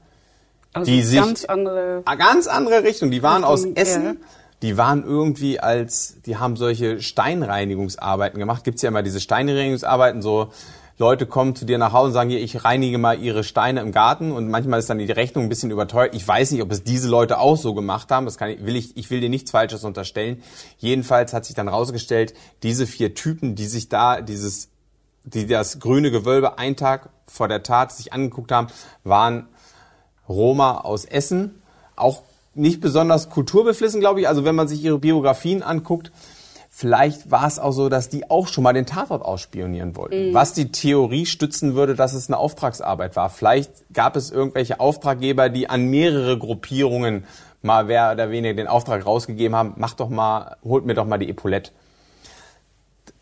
[0.73, 2.01] Also die sich- ganz andere.
[2.05, 3.11] Eine ganz andere Richtung.
[3.11, 4.03] Die waren aus Essen.
[4.03, 4.13] ja.
[4.61, 8.63] Die waren irgendwie als, die haben solche Steinreinigungsarbeiten gemacht.
[8.63, 10.51] Gibt's ja immer diese Steinreinigungsarbeiten, so
[11.01, 13.91] Leute kommen zu dir nach Hause und sagen, hier, ich reinige mal ihre Steine im
[13.91, 16.13] Garten und manchmal ist dann die Rechnung ein bisschen überteuert.
[16.13, 18.25] Ich weiß nicht, ob es diese Leute auch so gemacht haben.
[18.25, 20.43] Das kann ich, will ich, ich will dir nichts Falsches unterstellen.
[20.77, 24.69] Jedenfalls hat sich dann rausgestellt, diese vier Typen, die sich da dieses,
[25.23, 28.67] die das grüne Gewölbe einen Tag vor der Tat sich angeguckt haben,
[29.03, 29.47] waren
[30.29, 31.63] Roma aus Essen,
[31.95, 32.21] auch
[32.53, 34.27] nicht besonders kulturbeflissen, glaube ich.
[34.27, 36.11] Also wenn man sich ihre Biografien anguckt,
[36.69, 40.33] vielleicht war es auch so, dass die auch schon mal den Tatort ausspionieren wollten.
[40.33, 43.29] Was die Theorie stützen würde, dass es eine Auftragsarbeit war.
[43.29, 47.25] Vielleicht gab es irgendwelche Auftraggeber, die an mehrere Gruppierungen
[47.61, 51.17] mal wer oder weniger den Auftrag rausgegeben haben, macht doch mal, holt mir doch mal
[51.17, 51.71] die Epaulette.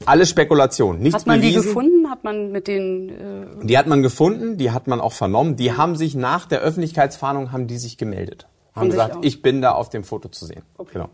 [0.05, 1.63] Alles Spekulation, nichts Hat man die bewiesen.
[1.63, 2.09] gefunden?
[2.09, 5.57] Hat man mit den äh, Die hat man gefunden, die hat man auch vernommen.
[5.57, 8.47] Die haben sich nach der Öffentlichkeitsfahndung haben die sich gemeldet.
[8.79, 10.63] Haben gesagt, ich bin da auf dem Foto zu sehen.
[10.91, 11.09] Genau.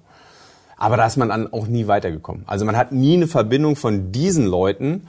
[0.78, 2.43] Aber da ist man dann auch nie weitergekommen.
[2.47, 5.07] Also man hat nie eine Verbindung von diesen Leuten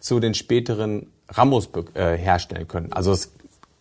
[0.00, 2.92] zu den späteren Ramos äh, herstellen können.
[2.92, 3.32] Also es,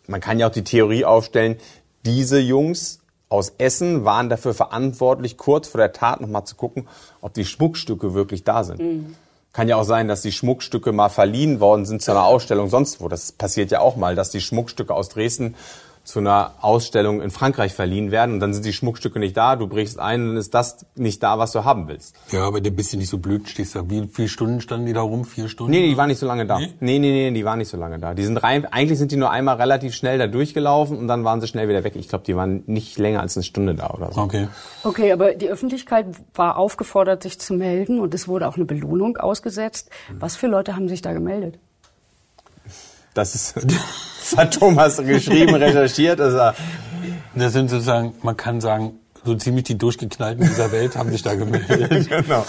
[0.08, 1.58] man kann ja auch die Theorie aufstellen,
[2.06, 3.00] diese Jungs
[3.30, 6.88] aus Essen waren dafür verantwortlich, kurz vor der Tat nochmal zu gucken,
[7.22, 9.16] ob die Schmuckstücke wirklich da sind.
[9.52, 13.02] Kann ja auch sein, dass die Schmuckstücke mal verliehen worden sind zu einer Ausstellung sonst
[13.02, 13.10] wo.
[13.10, 15.56] Das passiert ja auch mal, dass die Schmuckstücke aus Dresden
[16.08, 19.68] zu einer Ausstellung in Frankreich verliehen werden und dann sind die Schmuckstücke nicht da, du
[19.68, 22.16] brichst ein und dann ist das nicht da, was du haben willst.
[22.32, 23.90] Ja, aber der bist du nicht so blöd, stehst da.
[23.90, 25.26] Wie viele Stunden standen die da rum?
[25.26, 25.70] Vier Stunden?
[25.70, 26.60] Nee, nee, die waren nicht so lange da.
[26.60, 26.74] Nee?
[26.80, 28.14] Nee, nee, nee, die waren nicht so lange da.
[28.14, 31.42] Die sind rein, eigentlich sind die nur einmal relativ schnell da durchgelaufen und dann waren
[31.42, 31.98] sie schnell wieder weg.
[31.98, 34.22] Ich glaube, die waren nicht länger als eine Stunde da oder so.
[34.22, 34.48] Okay.
[34.86, 39.18] Okay, aber die Öffentlichkeit war aufgefordert, sich zu melden und es wurde auch eine Belohnung
[39.18, 39.90] ausgesetzt.
[40.18, 41.60] Was für Leute haben sich da gemeldet?
[43.18, 43.56] Das ist,
[44.20, 46.54] das hat Thomas geschrieben, recherchiert, er,
[47.34, 51.34] Das sind sozusagen, man kann sagen, so ziemlich die Durchgeknallten dieser Welt haben sich da
[51.34, 52.10] gemeldet.
[52.10, 52.46] genau.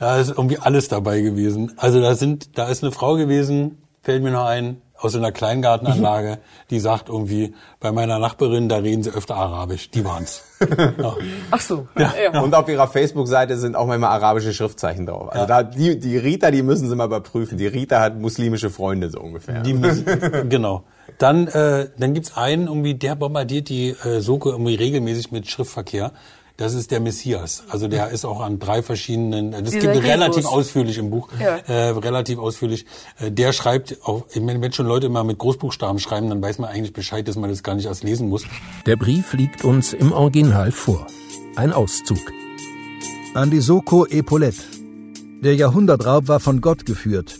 [0.00, 1.72] Da ist irgendwie alles dabei gewesen.
[1.76, 6.38] Also da sind, da ist eine Frau gewesen, fällt mir noch ein, aus einer Kleingartenanlage,
[6.70, 9.90] die sagt irgendwie, bei meiner Nachbarin, da reden sie öfter Arabisch.
[9.90, 10.42] Die waren's.
[10.98, 11.16] Ja.
[11.50, 11.88] Ach so.
[12.42, 15.32] Und auf ihrer Facebook-Seite sind auch manchmal arabische Schriftzeichen drauf.
[15.32, 17.56] Also da, die, die Rita, die müssen sie mal überprüfen.
[17.56, 19.62] Die Rita hat muslimische Freunde so ungefähr.
[19.62, 20.04] Die müssen,
[20.50, 20.84] genau.
[21.16, 26.12] Dann, äh, dann gibt's einen, irgendwie, der bombardiert die äh, Soko irgendwie regelmäßig mit Schriftverkehr.
[26.60, 27.62] Das ist der Messias.
[27.70, 30.52] Also der ist auch an drei verschiedenen, das Dieser gibt relativ Jesus.
[30.52, 31.56] ausführlich im Buch, Ja.
[31.56, 32.84] äh, relativ ausführlich.
[33.18, 36.58] Äh, der schreibt auch, ich meine, wenn schon Leute immer mit Großbuchstaben schreiben, dann weiß
[36.58, 38.44] man eigentlich Bescheid, dass man das gar nicht erst lesen muss.
[38.84, 41.06] Der Brief liegt uns im Original vor.
[41.56, 42.20] Ein Auszug.
[43.32, 44.60] An die Soko Epaulette.
[45.42, 47.38] Der Jahrhundertraub war von Gott geführt.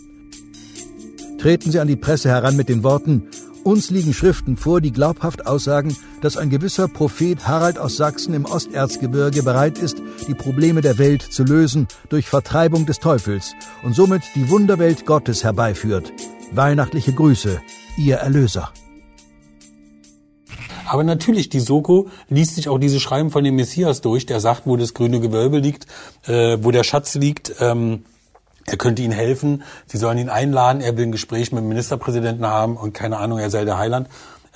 [1.38, 3.24] Treten Sie an die Presse heran mit den Worten,
[3.64, 8.44] uns liegen Schriften vor, die glaubhaft aussagen, dass ein gewisser Prophet Harald aus Sachsen im
[8.44, 14.22] Osterzgebirge bereit ist, die Probleme der Welt zu lösen durch Vertreibung des Teufels und somit
[14.34, 16.12] die Wunderwelt Gottes herbeiführt.
[16.52, 17.60] Weihnachtliche Grüße,
[17.96, 18.72] Ihr Erlöser.
[20.90, 24.62] Aber natürlich, die Soko liest sich auch diese Schreiben von dem Messias durch, der sagt,
[24.66, 25.86] wo das grüne Gewölbe liegt,
[26.26, 27.54] äh, wo der Schatz liegt.
[27.60, 28.02] Ähm,
[28.70, 32.46] er könnte ihnen helfen, sie sollen ihn einladen, er will ein Gespräch mit dem Ministerpräsidenten
[32.46, 34.08] haben und keine Ahnung, er sei der Heiland.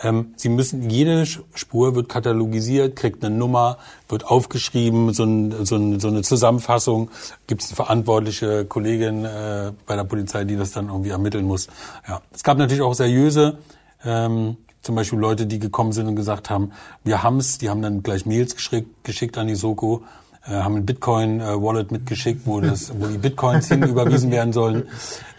[0.02, 5.76] Ähm, sie müssen, jede Spur wird katalogisiert, kriegt eine Nummer, wird aufgeschrieben, so, ein, so,
[5.76, 7.10] ein, so eine Zusammenfassung.
[7.48, 11.66] Gibt es eine verantwortliche Kollegin äh, bei der Polizei, die das dann irgendwie ermitteln muss.
[12.08, 12.22] Ja.
[12.32, 13.58] Es gab natürlich auch seriöse
[14.04, 18.02] ähm, zum Beispiel Leute, die gekommen sind und gesagt haben, wir haben's, die haben dann
[18.02, 20.04] gleich Mails geschickt, geschickt an die Soko,
[20.47, 24.88] äh, haben ein Bitcoin-Wallet mitgeschickt, wo, das, wo die Bitcoins hinüberwiesen werden sollen.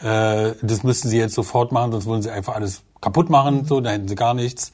[0.03, 3.82] Äh, das müssten sie jetzt sofort machen, sonst wollen sie einfach alles kaputt machen, so,
[3.82, 4.72] da hätten sie gar nichts.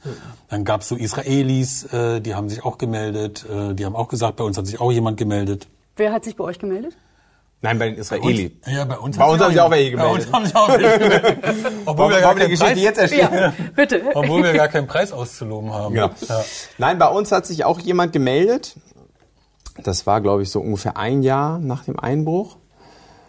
[0.48, 4.36] Dann gab's so Israelis, äh, die haben sich auch gemeldet, äh, die haben auch gesagt,
[4.36, 5.68] bei uns hat sich auch jemand gemeldet.
[5.96, 6.96] Wer hat sich bei euch gemeldet?
[7.64, 8.58] Nein, bei den Israeli.
[8.66, 10.32] Ja, bei uns, Bei uns haben sich auch welche Bei uns gemeldet.
[10.32, 11.72] haben sich auch welche gemeldet.
[11.86, 13.14] Obwohl wir, gar keinen Geschichte Preis, jetzt?
[13.14, 14.02] Ja, bitte.
[14.14, 15.94] obwohl wir gar keinen Preis auszuloben haben.
[15.94, 16.10] Genau.
[16.28, 16.44] Ja.
[16.78, 18.74] Nein, bei uns hat sich auch jemand gemeldet.
[19.82, 22.56] Das war, glaube ich, so ungefähr ein Jahr nach dem Einbruch.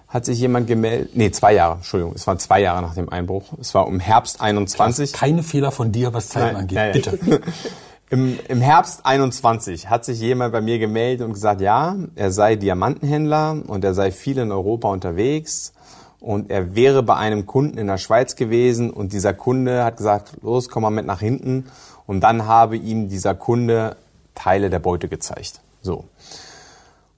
[0.08, 1.16] Hat sich jemand gemeldet.
[1.16, 2.14] Nee, zwei Jahre, Entschuldigung.
[2.16, 3.46] Es waren zwei Jahre nach dem Einbruch.
[3.60, 5.12] Es war im Herbst 21.
[5.12, 6.78] Keine Fehler von dir, was Zeiten Nein, angeht.
[6.78, 6.92] ja, ja.
[6.92, 7.42] Bitte.
[8.14, 12.56] Im, Im Herbst 21 hat sich jemand bei mir gemeldet und gesagt, ja, er sei
[12.56, 15.74] Diamantenhändler und er sei viel in Europa unterwegs
[16.20, 20.34] und er wäre bei einem Kunden in der Schweiz gewesen und dieser Kunde hat gesagt,
[20.44, 21.66] los, komm mal mit nach hinten
[22.06, 23.96] und dann habe ihm dieser Kunde
[24.36, 25.62] Teile der Beute gezeigt.
[25.84, 26.06] So.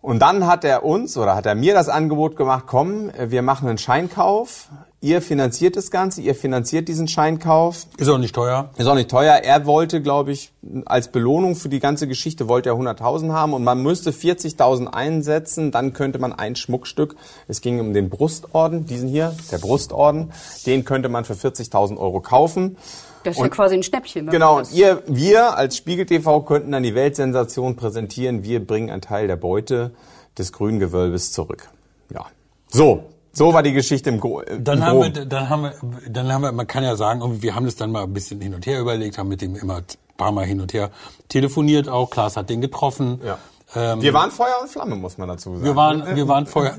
[0.01, 3.68] Und dann hat er uns oder hat er mir das Angebot gemacht, komm, wir machen
[3.68, 4.68] einen Scheinkauf,
[5.01, 8.70] ihr finanziert das Ganze, ihr finanziert diesen Scheinkauf, Ist auch nicht teuer.
[8.78, 9.34] ist auch nicht teuer.
[9.34, 10.51] Er wollte, glaube ich,
[10.86, 15.72] als Belohnung für die ganze Geschichte wollte er 100.000 haben und man müsste 40.000 einsetzen,
[15.72, 17.16] dann könnte man ein Schmuckstück,
[17.47, 20.32] es ging um den Brustorden, diesen hier, der Brustorden,
[20.68, 22.78] den könnte man für 40.000 Euro kaufen.
[23.26, 24.26] Das ist ja Und- quasi ein Schnäppchen.
[24.28, 28.43] wenn Genau, und ihr, wir als Spiegel TV könnten dann die Weltsensation präsentieren.
[28.43, 29.91] Wir bringen einen Teil der Beute
[30.38, 31.69] des Grüngewölbes zurück.
[32.13, 32.26] Ja.
[32.67, 35.73] So, so war die Geschichte im, Gro im Dann haben, wir, dann haben wir,
[36.09, 38.53] dann haben wir, man kann ja sagen, wir haben das dann mal ein bisschen hin
[38.53, 39.84] und her überlegt, haben mit dem immer ein
[40.17, 40.89] paar Mal hin und her
[41.30, 42.09] telefoniert auch.
[42.09, 43.19] Klaas hat den getroffen.
[43.26, 43.38] Ja.
[43.76, 45.63] Ähm, Wir waren Feuer und Flamme, muss man dazu sagen.
[45.63, 46.78] wir waren, wir waren Feuer.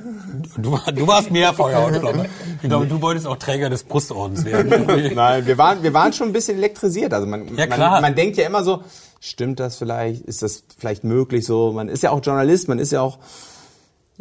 [0.57, 2.27] Du, du warst mehr Feuer und Flamme.
[2.63, 4.87] Ich glaube, du wolltest auch Träger des Brustordens werden.
[5.15, 7.13] Nein, wir waren, wir waren schon ein bisschen elektrisiert.
[7.13, 8.83] Also man, Ja, man, man denkt ja immer so,
[9.21, 10.23] stimmt das vielleicht?
[10.23, 11.73] Ist das vielleicht möglich so?
[11.73, 13.19] Man ist ja auch Journalist, man ist ja auch,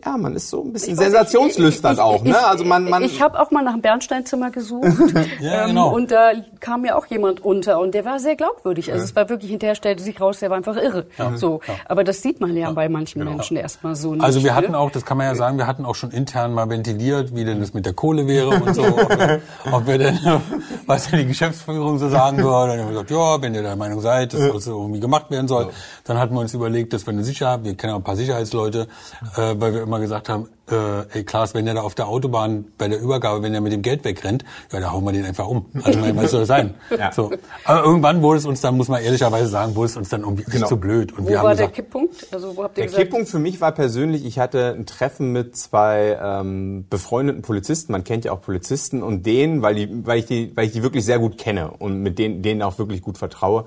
[0.04, 2.38] ja, man ist so ein bisschen sensationslüstern auch, ne?
[2.46, 4.86] Also man, man, ich habe auch mal nach dem Bernsteinzimmer gesucht.
[5.40, 5.94] Ja, ähm, genau.
[5.94, 8.92] Und da kam mir auch jemand unter und der war sehr glaubwürdig.
[8.92, 11.06] Also es war wirklich, hinterher stellte sich raus, der war einfach irre.
[11.36, 11.62] So.
[11.88, 14.24] Aber das sieht man ja, bei manchen Menschen erstmal so nicht.
[14.24, 14.80] Also wir hatten ne?
[14.80, 17.60] auch, das kann man ja sagen, wir hatten auch schon intern mal ventiliert, wie denn
[17.60, 18.84] das mit der Kohle wäre und so.
[18.84, 19.42] ob, wir,
[19.72, 20.20] ob wir denn,
[20.86, 22.72] was denn die Geschäftsführung so sagen würde.
[22.72, 25.30] Dann haben wir gesagt, ja, wenn ihr der Meinung seid, dass das so irgendwie gemacht
[25.32, 25.70] werden soll.
[26.04, 28.88] Dann hatten wir uns überlegt, dass wir eine Sicherheit, wir kennen auch ein paar Sicherheitsleute,
[29.36, 32.66] äh, weil wir immer gesagt haben, äh, ey Klaas, wenn der da auf der Autobahn
[32.78, 35.48] bei der Übergabe, wenn der mit dem Geld wegrennt, ja, da hauen wir den einfach
[35.48, 35.66] um.
[35.84, 36.74] Also mein, was soll das sein?
[36.98, 37.12] Ja.
[37.12, 37.32] So.
[37.66, 40.44] Aber irgendwann wurde es uns dann, muss man ehrlicherweise sagen, wurde es uns dann irgendwie
[40.44, 40.68] Genau.
[40.68, 41.12] zu blöd.
[41.14, 42.28] Und Wo wir haben war der gesagt, Kipppunkt?
[42.32, 45.32] Also wo habt ihr Der gesagt, Kipppunkt für mich war persönlich, ich hatte ein Treffen
[45.32, 50.20] mit zwei ähm, befreundeten Polizisten, man kennt ja auch Polizisten und denen, weil, die, weil,
[50.20, 53.02] ich die, weil ich die wirklich sehr gut kenne und mit denen, denen auch wirklich
[53.02, 53.66] gut vertraue,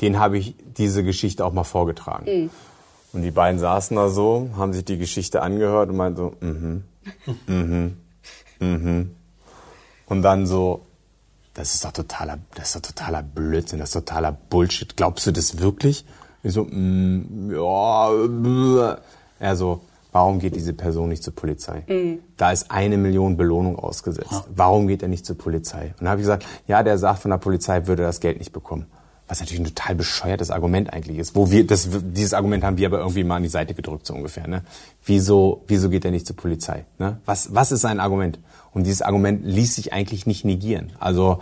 [0.00, 2.50] denen habe ich diese Geschichte auch mal vorgetragen.
[3.12, 6.84] Und die beiden saßen da so, haben sich die Geschichte angehört und meinten so, mhm,
[7.46, 7.96] mhm,
[8.58, 9.10] mhm.
[10.06, 10.86] Und dann so,
[11.54, 14.96] das ist doch totaler, das ist doch totaler Blödsinn, das ist totaler Bullshit.
[14.96, 16.04] Glaubst du das wirklich?
[16.42, 18.96] Ich so, mm, ja, bläh.
[19.38, 21.84] er so, warum geht diese Person nicht zur Polizei?
[22.36, 24.44] Da ist eine Million Belohnung ausgesetzt.
[24.54, 25.88] Warum geht er nicht zur Polizei?
[25.98, 28.52] Und dann habe ich gesagt, ja, der sagt von der Polizei, würde das Geld nicht
[28.52, 28.86] bekommen.
[29.32, 31.34] Was natürlich ein total bescheuertes Argument eigentlich ist.
[31.34, 34.12] Wo wir, das, dieses Argument haben wir aber irgendwie mal an die Seite gedrückt, so
[34.12, 34.46] ungefähr.
[34.46, 34.60] Ne?
[35.06, 36.84] Wieso, wieso geht er nicht zur Polizei?
[36.98, 37.16] Ne?
[37.24, 38.38] Was, was ist sein Argument?
[38.74, 40.92] Und dieses Argument ließ sich eigentlich nicht negieren.
[41.00, 41.40] Also,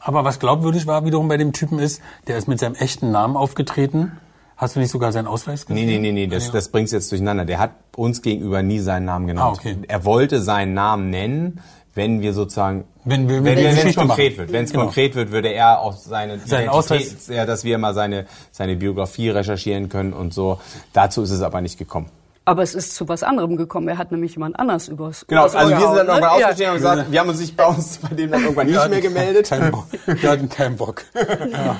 [0.00, 3.36] Aber was glaubwürdig war wiederum bei dem Typen ist, der ist mit seinem echten Namen
[3.36, 4.18] aufgetreten.
[4.56, 5.86] Hast du nicht sogar seinen Ausweis gesehen?
[5.86, 7.44] Nee, nee, nee, nee, das, das bringt's jetzt durcheinander.
[7.44, 9.46] Der hat uns gegenüber nie seinen Namen genannt.
[9.46, 9.76] Ah, okay.
[9.86, 11.60] Er wollte seinen Namen nennen,
[11.94, 14.38] wenn wir sozusagen, Wenn wir- wenn, wenn wenn es konkret machen.
[14.38, 14.52] wird.
[14.52, 14.84] Wenn es Genau.
[14.84, 19.28] konkret wird, würde er auch seine Seinen Ausweis- ja, dass wir mal seine, seine Biografie
[19.30, 20.58] recherchieren können und so.
[20.92, 22.08] Dazu ist es aber nicht gekommen.
[22.44, 23.86] aber es ist zu was anderem gekommen.
[23.86, 26.30] Er hat nämlich jemand anders übers Genau, übers also wir sind dann irgendwann ne?
[26.32, 29.00] ausgestiegen und gesagt, wir haben uns sich bei uns bei dem dann irgendwann nicht mehr
[29.00, 29.48] gemeldet.
[29.48, 29.86] Keinen Bock.
[30.06, 31.04] Wir hatten keinen Bock.
[31.52, 31.76] Ja.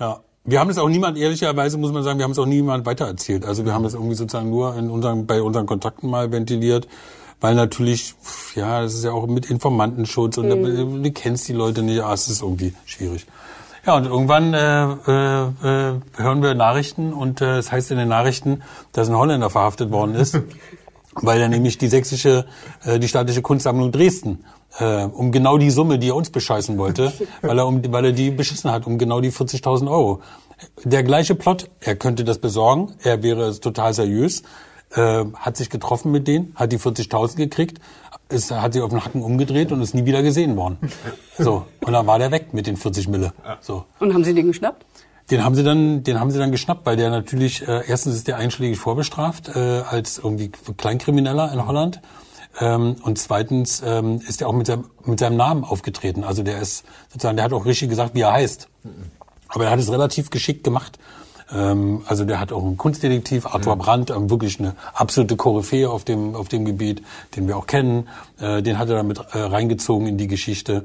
[0.00, 0.20] ja.
[0.44, 3.44] Wir haben es auch niemand, ehrlicherweise muss man sagen, wir haben es auch niemand weitererzählt.
[3.46, 6.86] Also wir haben es irgendwie sozusagen nur in unseren, bei unseren Kontakten mal ventiliert.
[7.40, 8.14] Weil natürlich,
[8.56, 11.02] ja, das ist ja auch mit Informantenschutz und Mhm.
[11.02, 13.26] du, kennst die Leute nicht, ah, es ist irgendwie schwierig.
[13.86, 18.08] Ja, und irgendwann äh, äh, äh, hören wir Nachrichten und äh, es heißt in den
[18.08, 18.62] Nachrichten,
[18.92, 20.38] dass ein Holländer verhaftet worden ist,
[21.14, 22.44] weil er nämlich die sächsische,
[22.84, 24.44] äh, die staatliche Kunstsammlung Dresden,
[24.78, 27.12] äh, um genau die Summe, die er uns bescheißen wollte,
[27.42, 30.20] weil er, um, weil er die beschissen hat, um genau die 40.000 Euro.
[30.82, 34.42] Der gleiche Plot, er könnte das besorgen, er wäre total seriös,
[34.94, 37.80] äh, hat sich getroffen mit denen, hat die 40.000 gekriegt,
[38.28, 40.78] ist, hat sich auf den Hacken umgedreht und ist nie wieder gesehen worden.
[41.40, 43.32] So, und dann war der weg mit den 40 Mille.
[43.60, 43.84] So.
[44.00, 44.84] Und haben Sie den geschnappt?
[45.30, 48.28] Den haben sie dann, den haben sie dann geschnappt, weil der natürlich äh, erstens ist
[48.28, 52.00] der einschlägig vorbestraft äh, als irgendwie Kleinkrimineller in Holland
[52.60, 56.24] ähm, und zweitens ähm, ist er auch mit seinem mit seinem Namen aufgetreten.
[56.24, 58.68] Also der ist sozusagen, der hat auch richtig gesagt, wie er heißt.
[59.48, 60.98] Aber er hat es relativ geschickt gemacht.
[61.52, 63.80] Ähm, also der hat auch einen Kunstdetektiv, Arthur Mhm.
[63.80, 67.02] Brandt, ähm, wirklich eine absolute Koryphäe auf dem, auf dem Gebiet,
[67.36, 68.08] den wir auch kennen.
[68.40, 70.84] Äh, den hat er damit äh, reingezogen in die Geschichte.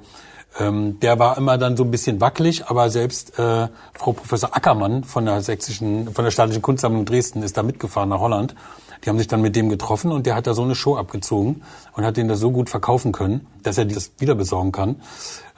[0.59, 5.03] Ähm, der war immer dann so ein bisschen wackelig, aber selbst äh, Frau Professor Ackermann
[5.03, 8.53] von der sächsischen, von der staatlichen Kunstsammlung Dresden ist da mitgefahren nach Holland.
[9.03, 11.63] Die haben sich dann mit dem getroffen und der hat da so eine Show abgezogen
[11.93, 15.01] und hat den das so gut verkaufen können, dass er das wieder besorgen kann.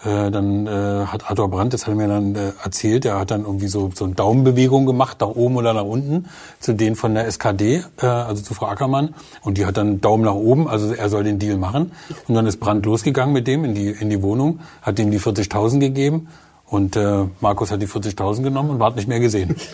[0.06, 3.32] Äh, dann äh, hat Arthur Brandt, das hat er mir dann äh, erzählt, er hat
[3.32, 6.28] dann irgendwie so, so eine Daumenbewegung gemacht, nach oben oder nach unten,
[6.60, 9.16] zu denen von der SKD, äh, also zu Frau Ackermann.
[9.42, 11.92] Und die hat dann Daumen nach oben, also er soll den Deal machen.
[12.28, 15.20] Und dann ist Brandt losgegangen mit dem in die, in die Wohnung, hat ihm die
[15.20, 16.28] 40.000 gegeben.
[16.68, 19.56] Und äh, Markus hat die 40.000 genommen und hat nicht mehr gesehen.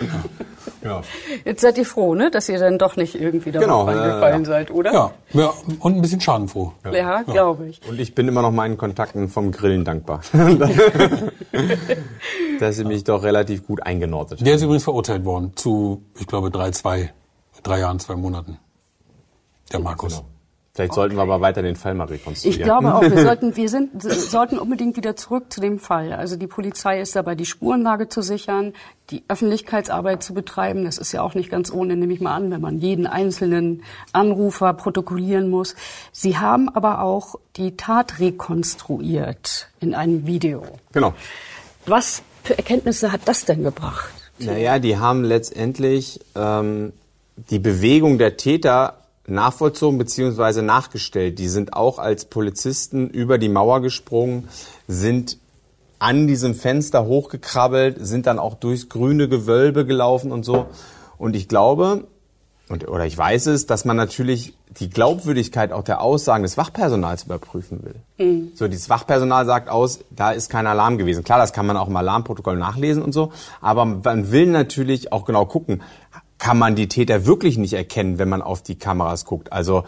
[0.83, 1.01] Ja.
[1.45, 4.43] Jetzt seid ihr froh, ne, dass ihr dann doch nicht irgendwie darauf Genau, äh, reingefallen
[4.43, 4.49] ja.
[4.49, 4.91] seid, oder?
[4.91, 6.73] Ja, ja, und ein bisschen schadenfroh.
[6.91, 7.81] Ja, glaube ich.
[7.87, 10.21] Und ich bin immer noch meinen Kontakten vom Grillen dankbar.
[12.59, 16.49] dass sie mich doch relativ gut eingenordet Der ist übrigens verurteilt worden zu, ich glaube,
[16.49, 17.13] drei, zwei,
[17.61, 18.57] drei Jahren, zwei Monaten.
[19.71, 20.23] Der Markus.
[20.73, 22.59] Vielleicht sollten wir aber weiter den Fall mal rekonstruieren.
[22.59, 26.13] Ich glaube auch, wir sollten, wir sind, sollten unbedingt wieder zurück zu dem Fall.
[26.13, 28.73] Also die Polizei ist dabei, die Spurenlage zu sichern,
[29.09, 30.85] die Öffentlichkeitsarbeit zu betreiben.
[30.85, 33.83] Das ist ja auch nicht ganz ohne, nehme ich mal an, wenn man jeden einzelnen
[34.13, 35.75] Anrufer protokollieren muss.
[36.13, 40.63] Sie haben aber auch die Tat rekonstruiert in einem Video.
[40.93, 41.13] Genau.
[41.85, 44.13] Was für Erkenntnisse hat das denn gebracht?
[44.39, 46.93] Naja, die haben letztendlich ähm,
[47.49, 49.00] die Bewegung der Täter
[49.31, 50.61] nachvollzogen bzw.
[50.61, 51.39] nachgestellt.
[51.39, 54.47] Die sind auch als Polizisten über die Mauer gesprungen,
[54.87, 55.37] sind
[55.99, 60.65] an diesem Fenster hochgekrabbelt, sind dann auch durchs grüne Gewölbe gelaufen und so.
[61.17, 62.05] Und ich glaube,
[62.71, 67.23] und, oder ich weiß es, dass man natürlich die Glaubwürdigkeit auch der Aussagen des Wachpersonals
[67.23, 67.95] überprüfen will.
[68.55, 71.25] So, dieses Wachpersonal sagt aus, da ist kein Alarm gewesen.
[71.25, 75.25] Klar, das kann man auch im Alarmprotokoll nachlesen und so, aber man will natürlich auch
[75.25, 75.83] genau gucken,
[76.41, 79.53] kann man die Täter wirklich nicht erkennen, wenn man auf die Kameras guckt.
[79.53, 79.83] Also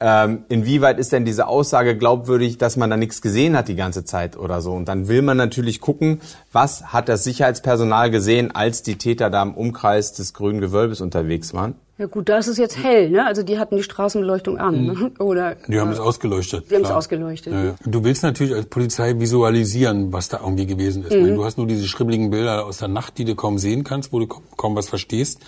[0.00, 4.02] ähm, inwieweit ist denn diese Aussage glaubwürdig, dass man da nichts gesehen hat die ganze
[4.04, 4.72] Zeit oder so?
[4.72, 9.42] Und dann will man natürlich gucken, was hat das Sicherheitspersonal gesehen, als die Täter da
[9.42, 11.74] im Umkreis des grünen Gewölbes unterwegs waren?
[11.98, 13.26] Ja gut, da ist es jetzt hell, ne?
[13.26, 15.12] Also die hatten die Straßenbeleuchtung an, ne?
[15.20, 16.70] Oder Die haben es ausgeleuchtet.
[16.70, 17.52] Die haben es ausgeleuchtet.
[17.52, 17.74] Ja, ja.
[17.84, 21.12] Du willst natürlich als Polizei visualisieren, was da irgendwie gewesen ist.
[21.12, 23.84] Ich meine, Du hast nur diese schribbeligen Bilder aus der Nacht, die du kaum sehen
[23.84, 25.40] kannst, wo du kaum was verstehst.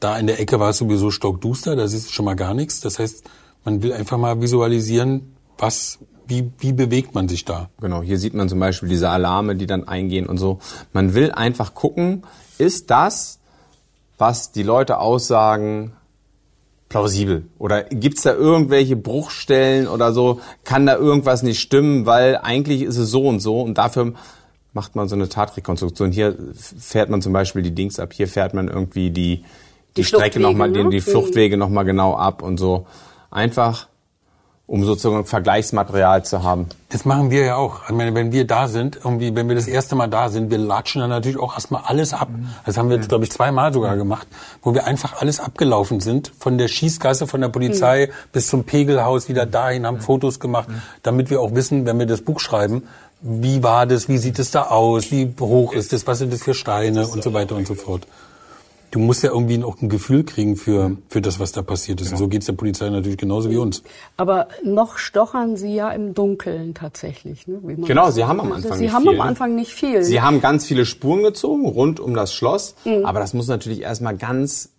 [0.00, 2.80] Da in der Ecke war es sowieso stockduster, da siehst du schon mal gar nichts.
[2.80, 3.24] Das heißt,
[3.64, 7.70] man will einfach mal visualisieren, was, wie, wie bewegt man sich da.
[7.80, 10.58] Genau, hier sieht man zum Beispiel diese Alarme, die dann eingehen und so.
[10.92, 12.22] Man will einfach gucken,
[12.58, 13.40] ist das,
[14.18, 15.92] was die Leute aussagen,
[16.88, 17.46] plausibel?
[17.58, 20.40] Oder gibt's da irgendwelche Bruchstellen oder so?
[20.64, 24.14] Kann da irgendwas nicht stimmen, weil eigentlich ist es so und so und dafür
[24.72, 26.12] macht man so eine Tatrekonstruktion.
[26.12, 29.44] Hier fährt man zum Beispiel die Dings ab, hier fährt man irgendwie die,
[29.98, 31.02] die, Die Strecke nochmal, Fluchtwege, die, ne?
[31.02, 32.86] die Fluchtwege nochmal genau ab und so.
[33.30, 33.88] Einfach,
[34.66, 36.66] um sozusagen Vergleichsmaterial zu haben.
[36.90, 37.88] Das machen wir ja auch.
[37.88, 40.58] Ich meine, wenn wir da sind, irgendwie, wenn wir das erste Mal da sind, wir
[40.58, 42.28] latschen dann natürlich auch erstmal alles ab.
[42.66, 44.26] Das haben wir jetzt, glaube ich, zweimal sogar gemacht,
[44.62, 46.32] wo wir einfach alles abgelaufen sind.
[46.38, 50.68] Von der Schießgasse, von der Polizei bis zum Pegelhaus, wieder dahin, haben Fotos gemacht,
[51.02, 52.82] damit wir auch wissen, wenn wir das Buch schreiben,
[53.20, 56.42] wie war das, wie sieht es da aus, wie hoch ist es, was sind das
[56.42, 58.06] für Steine und so weiter und so fort.
[58.90, 62.12] Du musst ja irgendwie auch ein Gefühl kriegen für, für das, was da passiert ist.
[62.12, 63.82] Und so geht's der Polizei natürlich genauso wie uns.
[64.16, 67.46] Aber noch stochern Sie ja im Dunkeln tatsächlich.
[67.46, 67.60] Ne?
[67.86, 68.52] Genau, Sie haben am.
[68.52, 69.22] Anfang Sie nicht haben viel, am ne?
[69.22, 70.02] Anfang nicht viel.
[70.02, 73.04] Sie haben ganz viele Spuren gezogen rund um das Schloss, Mhm.
[73.04, 74.70] aber das muss natürlich erstmal ganz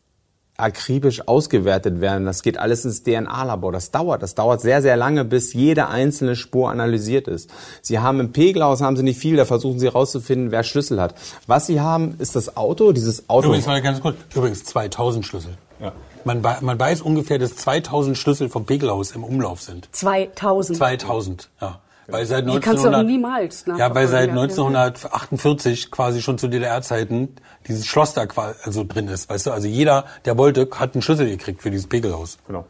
[0.60, 2.26] akribisch ausgewertet werden.
[2.26, 3.72] Das geht alles ins DNA-Labor.
[3.72, 4.22] Das dauert.
[4.24, 7.49] Das dauert sehr, sehr lange, bis jede einzelne Spur analysiert ist.
[7.82, 9.36] Sie haben im Pegelhaus haben Sie nicht viel.
[9.36, 11.16] Da versuchen Sie herauszufinden, wer Schlüssel hat.
[11.47, 12.91] Was Sie haben, ist das Auto.
[12.91, 13.47] Dieses Auto.
[13.47, 15.57] Übrigens, mal ganz kurz, übrigens 2000 Schlüssel.
[15.80, 15.93] Ja.
[16.26, 19.88] Man, man weiß ungefähr, dass 2000 Schlüssel vom Pegelhaus im Umlauf sind.
[19.93, 20.78] 2000.
[20.78, 21.80] 2000, ja.
[22.12, 24.76] Weil seit Die kannst du 1900, auch niemals ja, weil seit nachverfolgen.
[24.76, 27.36] 1948 quasi schon zu DDR-Zeiten
[27.68, 29.51] dieses Schloss da quasi also drin ist, weißt du?
[29.51, 32.38] Also jeder, der wollte, hat einen Schlüssel gekriegt für dieses Pegelhaus.
[32.47, 32.66] Genau.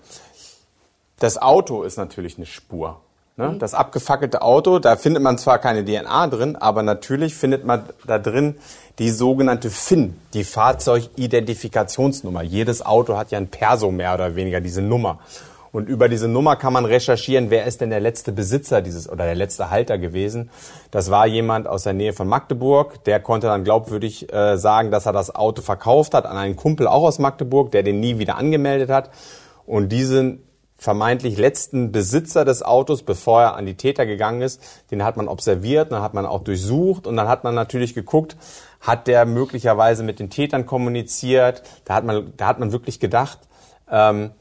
[1.19, 3.01] Das Auto ist natürlich eine Spur.
[3.39, 3.49] Ne?
[3.49, 3.59] Mhm.
[3.59, 8.19] Das abgefackelte Auto, da findet man zwar keine DNA drin, aber natürlich findet man da
[8.19, 8.55] drin
[8.99, 12.41] die sogenannte FIN, die Fahrzeugidentifikationsnummer.
[12.41, 15.19] Jedes Auto hat ja ein Perso mehr oder weniger, diese Nummer.
[15.71, 19.25] Und über diese Nummer kann man recherchieren, wer ist denn der letzte Besitzer dieses oder
[19.25, 20.49] der letzte Halter gewesen.
[20.91, 23.03] Das war jemand aus der Nähe von Magdeburg.
[23.03, 26.87] Der konnte dann glaubwürdig äh, sagen, dass er das Auto verkauft hat an einen Kumpel
[26.87, 29.11] auch aus Magdeburg, der den nie wieder angemeldet hat.
[29.65, 30.43] Und diesen
[30.79, 34.61] vermeintlich letzten Besitzer des Autos, bevor er an die Täter gegangen ist,
[34.91, 38.37] den hat man observiert, dann hat man auch durchsucht und dann hat man natürlich geguckt,
[38.79, 41.63] hat der möglicherweise mit den Tätern kommuniziert.
[41.83, 43.39] Da hat man, da hat man wirklich gedacht,
[43.91, 44.31] ähm,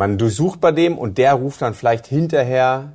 [0.00, 2.92] man durchsucht bei dem und der ruft dann vielleicht hinterher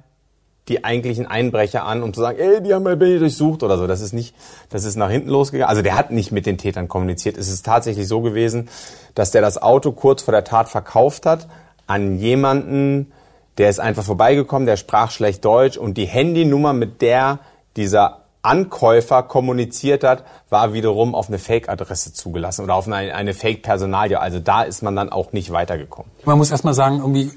[0.67, 3.85] die eigentlichen Einbrecher an, um zu sagen, ey, die haben mein Bild durchsucht oder so.
[3.85, 4.35] Das ist nicht,
[4.69, 5.69] das ist nach hinten losgegangen.
[5.69, 7.37] Also der hat nicht mit den Tätern kommuniziert.
[7.37, 8.69] Es ist tatsächlich so gewesen,
[9.13, 11.47] dass der das Auto kurz vor der Tat verkauft hat
[11.85, 13.11] an jemanden,
[13.59, 17.37] der ist einfach vorbeigekommen, der sprach schlecht Deutsch und die Handynummer, mit der
[17.77, 24.19] dieser Ankäufer kommuniziert hat, war wiederum auf eine Fake-Adresse zugelassen oder auf eine, eine Fake-Personalie.
[24.19, 26.11] Also da ist man dann auch nicht weitergekommen.
[26.25, 27.31] Man muss erstmal sagen, irgendwie,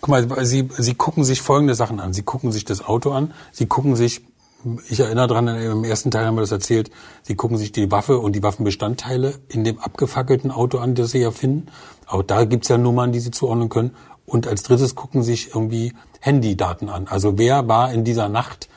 [0.00, 2.12] guck mal, Sie, Sie gucken sich folgende Sachen an.
[2.12, 4.22] Sie gucken sich das Auto an, Sie gucken sich,
[4.88, 6.90] ich erinnere dran, im ersten Teil haben wir das erzählt,
[7.22, 11.20] Sie gucken sich die Waffe und die Waffenbestandteile in dem abgefackelten Auto an, das Sie
[11.20, 11.66] ja finden.
[12.06, 13.94] Auch da gibt's ja Nummern, die Sie zuordnen können.
[14.26, 17.06] Und als drittes gucken sich irgendwie Handydaten an.
[17.08, 18.68] Also wer war in dieser Nacht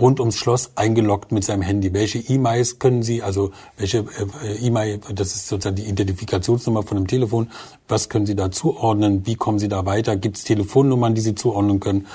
[0.00, 1.92] rund ums Schloss eingeloggt mit seinem Handy.
[1.92, 3.98] Welche E-Mails können Sie, also welche
[4.44, 7.50] äh, E-Mail, das ist sozusagen die Identifikationsnummer von dem Telefon,
[7.88, 11.34] was können Sie da zuordnen, wie kommen Sie da weiter, gibt es Telefonnummern, die Sie
[11.34, 12.06] zuordnen können.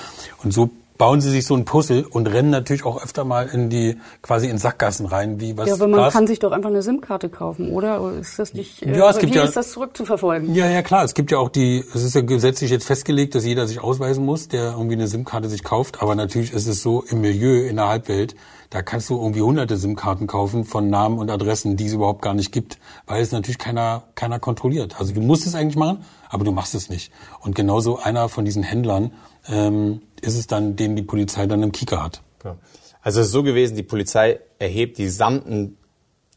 [0.44, 3.70] Und so bauen sie sich so ein Puzzle und rennen natürlich auch öfter mal in
[3.70, 5.68] die quasi in Sackgassen rein, wie was.
[5.68, 8.02] Ja, aber man kann sich doch einfach eine SIM-Karte kaufen, oder?
[8.02, 8.82] oder ist das nicht?
[8.82, 10.54] Äh, ja, es gibt wie ja, ist das zurückzuverfolgen?
[10.54, 11.04] Ja, ja klar.
[11.04, 11.84] Es gibt ja auch die.
[11.94, 15.50] Es ist ja gesetzlich jetzt festgelegt, dass jeder sich ausweisen muss, der irgendwie eine SIM-Karte
[15.50, 16.02] sich kauft.
[16.02, 18.36] Aber natürlich ist es so im Milieu in der Halbwelt.
[18.76, 22.34] Da kannst du irgendwie hunderte SIM-Karten kaufen von Namen und Adressen, die es überhaupt gar
[22.34, 25.00] nicht gibt, weil es natürlich keiner, keiner kontrolliert.
[25.00, 27.10] Also du musst es eigentlich machen, aber du machst es nicht.
[27.40, 29.14] Und genauso einer von diesen Händlern
[29.48, 32.22] ähm, ist es dann, den die Polizei dann im Kieker hat.
[33.02, 35.78] Also es ist so gewesen, die Polizei erhebt die gesamten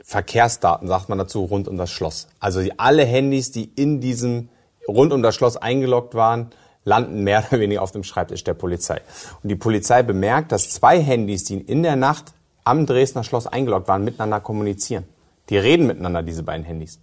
[0.00, 2.28] Verkehrsdaten, sagt man dazu, rund um das Schloss.
[2.38, 4.48] Also die, alle Handys, die in diesem
[4.86, 6.50] rund um das Schloss eingeloggt waren,
[6.88, 9.00] landen mehr oder weniger auf dem Schreibtisch der Polizei.
[9.42, 12.32] Und die Polizei bemerkt, dass zwei Handys, die in der Nacht
[12.64, 15.04] am Dresdner Schloss eingeloggt waren, miteinander kommunizieren.
[15.48, 16.98] Die reden miteinander, diese beiden Handys.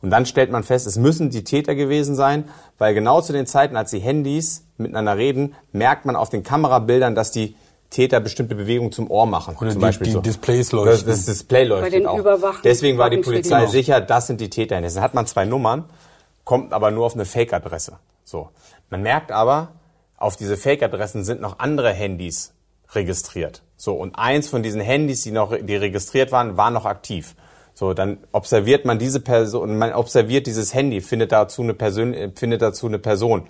[0.00, 2.44] Und dann stellt man fest, es müssen die Täter gewesen sein,
[2.78, 7.16] weil genau zu den Zeiten, als die Handys miteinander reden, merkt man auf den Kamerabildern,
[7.16, 7.56] dass die
[7.90, 9.56] Täter bestimmte Bewegungen zum Ohr machen.
[9.56, 10.20] Oder zum die, Beispiel die so.
[10.20, 11.08] Displays leuchten.
[11.08, 12.60] Das, das Display leuchtet Bei den auch.
[12.62, 14.80] Deswegen war die Polizei sicher, das sind die Täter.
[14.80, 15.84] Dann hat man zwei Nummern,
[16.44, 17.98] kommt aber nur auf eine Fake-Adresse.
[18.24, 18.50] So.
[18.90, 19.72] Man merkt aber,
[20.16, 22.54] auf diese Fake-Adressen sind noch andere Handys
[22.90, 23.62] registriert.
[23.76, 23.94] So.
[23.94, 27.34] Und eins von diesen Handys, die noch, die registriert waren, war noch aktiv.
[27.74, 32.30] So, dann observiert man diese Person, man observiert dieses Handy, findet dazu eine Person, äh,
[32.34, 33.44] findet dazu eine Person.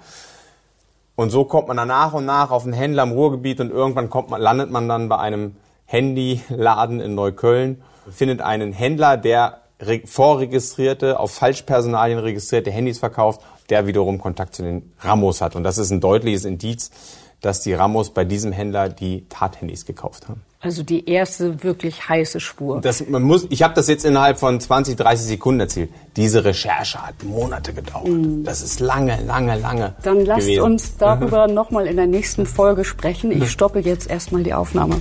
[1.17, 4.11] Und so kommt man dann nach und nach auf einen Händler im Ruhrgebiet und irgendwann
[4.11, 10.03] kommt man, landet man dann bei einem Handyladen in Neukölln, findet einen Händler, der re-
[10.05, 15.57] vorregistrierte, auf Falschpersonalien registrierte Handys verkauft, der wiederum Kontakt zu den Ramos hat.
[15.57, 16.91] Und das ist ein deutliches Indiz,
[17.41, 20.43] dass die Ramos bei diesem Händler die Tathandys gekauft haben.
[20.61, 22.81] Also die erste wirklich heiße Spur.
[22.81, 25.91] Das, man muss, ich habe das jetzt innerhalb von 20, 30 Sekunden erzählt.
[26.17, 28.09] Diese Recherche hat Monate gedauert.
[28.43, 29.95] Das ist lange, lange, lange.
[30.03, 30.63] Dann lasst gewesen.
[30.63, 33.31] uns darüber nochmal in der nächsten Folge sprechen.
[33.31, 35.01] Ich stoppe jetzt erstmal die Aufnahme.